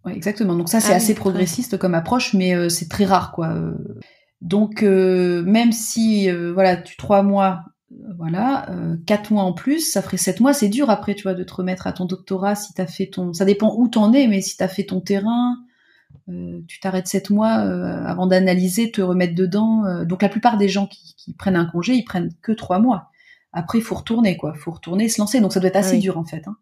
[0.06, 0.14] ouais.
[0.14, 0.56] exactement.
[0.56, 3.56] Donc ça, c'est ah assez progressiste comme approche, mais c'est très rare, quoi.
[4.42, 10.18] Donc, même si, voilà, tu trois mois voilà, euh, quatre mois en plus, ça ferait
[10.18, 10.54] sept mois.
[10.54, 13.34] C'est dur après, tu vois, de te remettre à ton doctorat si t'as fait ton.
[13.34, 15.58] Ça dépend où t'en es, mais si t'as fait ton terrain,
[16.30, 20.04] euh, tu t'arrêtes sept mois euh, avant d'analyser, te remettre dedans.
[20.04, 23.10] donc la plupart des gens qui, prennent un congé, ils prennent que trois mois.
[23.54, 24.54] Après, il faut retourner, quoi.
[24.54, 25.40] Faut retourner, se lancer.
[25.40, 26.44] Donc ça doit être assez dur en fait.
[26.48, 26.58] Hein.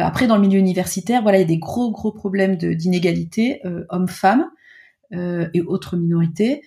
[0.00, 4.48] après, dans le milieu universitaire, voilà, il y a des gros gros problèmes d'inégalité hommes-femmes
[5.12, 6.62] et autres minorités.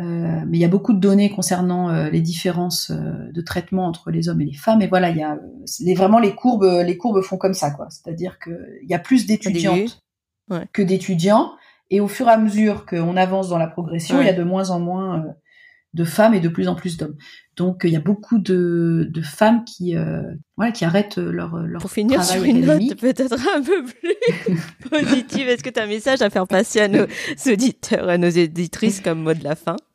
[0.00, 3.86] Euh, mais il y a beaucoup de données concernant euh, les différences euh, de traitement
[3.86, 4.80] entre les hommes et les femmes.
[4.82, 5.38] Et voilà, il y a
[5.94, 7.88] vraiment les courbes, les courbes font comme ça, quoi.
[7.90, 10.02] C'est-à-dire qu'il y a plus d'étudiantes
[10.72, 11.52] que d'étudiants,
[11.90, 14.42] et au fur et à mesure qu'on avance dans la progression, il y a de
[14.42, 15.24] moins en moins
[15.94, 17.16] de femmes et de plus en plus d'hommes.
[17.56, 19.94] Donc il y a beaucoup de, de femmes qui
[20.56, 24.56] voilà qui arrêtent leur leur Pour finir sur une note peut-être un peu plus
[24.90, 27.06] positive, est-ce que tu as un message à faire passer à nos
[27.46, 29.76] auditeurs, à nos éditrices comme mot de la fin?
[29.76, 29.89] euh,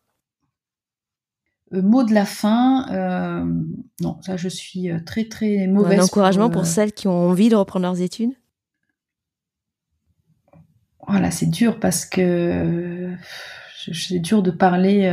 [1.72, 3.46] mot de la fin, euh,
[4.02, 6.00] non, ça je suis euh, très très mauvaise.
[6.00, 8.32] Un encouragement pour, celles qui ont envie de reprendre leurs études?
[11.08, 13.14] Voilà, c'est dur parce que
[13.94, 15.04] c'est dur de parler.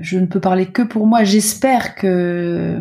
[0.00, 1.24] je ne peux parler que pour moi.
[1.24, 2.80] J'espère que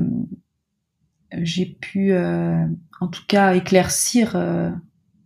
[1.32, 4.38] j'ai pu, en tout cas, éclaircir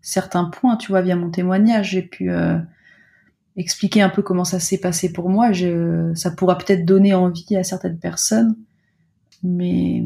[0.01, 0.77] certains points.
[0.77, 2.31] Tu vois, via mon témoignage, j'ai pu
[3.57, 5.51] expliquer un peu comment ça s'est passé pour moi.
[5.51, 8.55] Je, ça pourra peut-être donner envie à certaines personnes,
[9.43, 10.03] mais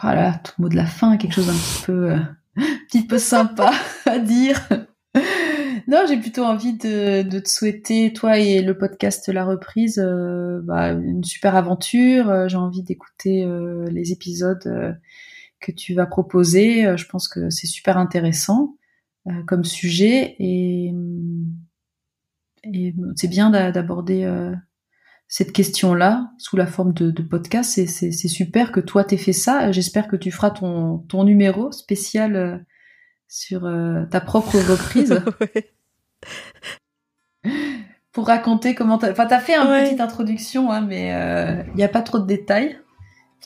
[0.00, 2.18] voilà, tout mot de la fin, quelque chose d'un petit peu, euh,
[2.88, 3.72] petit peu sympa
[4.06, 4.60] à dire.
[5.86, 10.60] non, j'ai plutôt envie de, de, te souhaiter, toi et le podcast La Reprise, euh,
[10.62, 12.30] bah, une super aventure.
[12.30, 13.46] Euh, j'ai envie d'écouter
[13.90, 14.98] les épisodes
[15.60, 16.96] que tu vas proposer.
[16.96, 18.74] Je pense que c'est super intéressant
[19.46, 20.94] comme sujet et,
[22.72, 24.24] et c'est bien d'aborder
[25.28, 27.70] cette question-là sous la forme de, de podcast.
[27.86, 29.72] C'est super que toi t'aies fait ça.
[29.72, 32.58] J'espère que tu feras ton, ton numéro spécial euh,
[33.28, 35.20] sur euh, ta propre reprise.
[38.12, 39.10] Pour raconter comment t'as...
[39.10, 42.26] Enfin, t'as fait une petite introduction, hein, mais il euh, n'y a pas trop de
[42.26, 42.78] détails.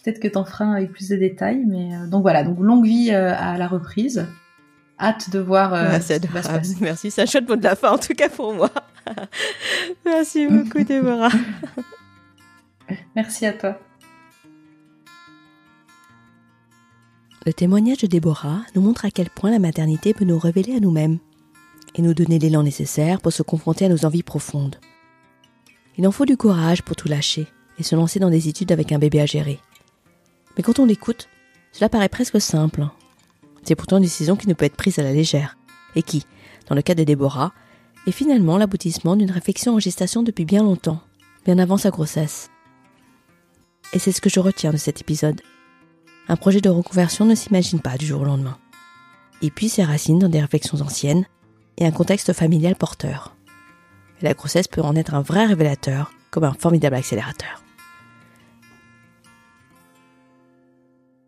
[0.03, 2.43] Peut-être que t'en feras avec plus de détails, mais donc voilà.
[2.45, 4.27] Donc longue vie à la reprise.
[5.01, 5.71] Hâte de voir.
[5.73, 6.13] Merci,
[6.81, 8.71] Merci, c'est un chouette mot de la fin en tout cas pour moi.
[10.05, 11.31] Merci beaucoup, Déborah.
[13.17, 13.79] Merci à toi.
[17.47, 20.81] Le témoignage de Déborah nous montre à quel point la maternité peut nous révéler à
[20.81, 21.19] nous-mêmes
[21.95, 24.77] et nous donner l'élan nécessaire pour se confronter à nos envies profondes.
[25.97, 27.47] Il en faut du courage pour tout lâcher
[27.79, 29.59] et se lancer dans des études avec un bébé à gérer.
[30.57, 31.29] Mais quand on l'écoute,
[31.73, 32.87] cela paraît presque simple.
[33.63, 35.57] C'est pourtant une décision qui ne peut être prise à la légère
[35.95, 36.25] et qui,
[36.69, 37.53] dans le cas de Déborah,
[38.07, 41.01] est finalement l'aboutissement d'une réflexion en gestation depuis bien longtemps,
[41.45, 42.51] bien avant sa grossesse.
[43.93, 45.41] Et c'est ce que je retiens de cet épisode.
[46.29, 48.57] Un projet de reconversion ne s'imagine pas du jour au lendemain.
[49.43, 51.27] Et puis ses racines dans des réflexions anciennes
[51.77, 53.37] et un contexte familial porteur.
[54.23, 57.63] La grossesse peut en être un vrai révélateur, comme un formidable accélérateur.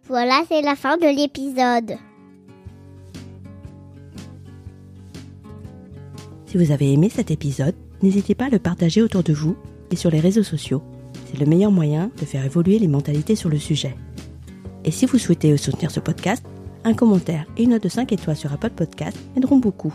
[0.09, 1.99] Voilà, c'est la fin de l'épisode.
[6.53, 9.57] Si vous avez aimé cet épisode, n'hésitez pas à le partager autour de vous
[9.91, 10.83] et sur les réseaux sociaux.
[11.25, 13.97] C'est le meilleur moyen de faire évoluer les mentalités sur le sujet.
[14.85, 16.45] Et si vous souhaitez soutenir ce podcast,
[16.85, 19.95] un commentaire et une note de 5 étoiles sur Apple Podcast aideront beaucoup.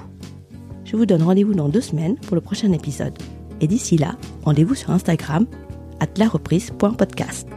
[0.83, 3.13] Je vous donne rendez-vous dans deux semaines pour le prochain épisode.
[3.61, 5.45] Et d'ici là, rendez-vous sur Instagram,
[5.99, 7.47] at lareprise.podcast.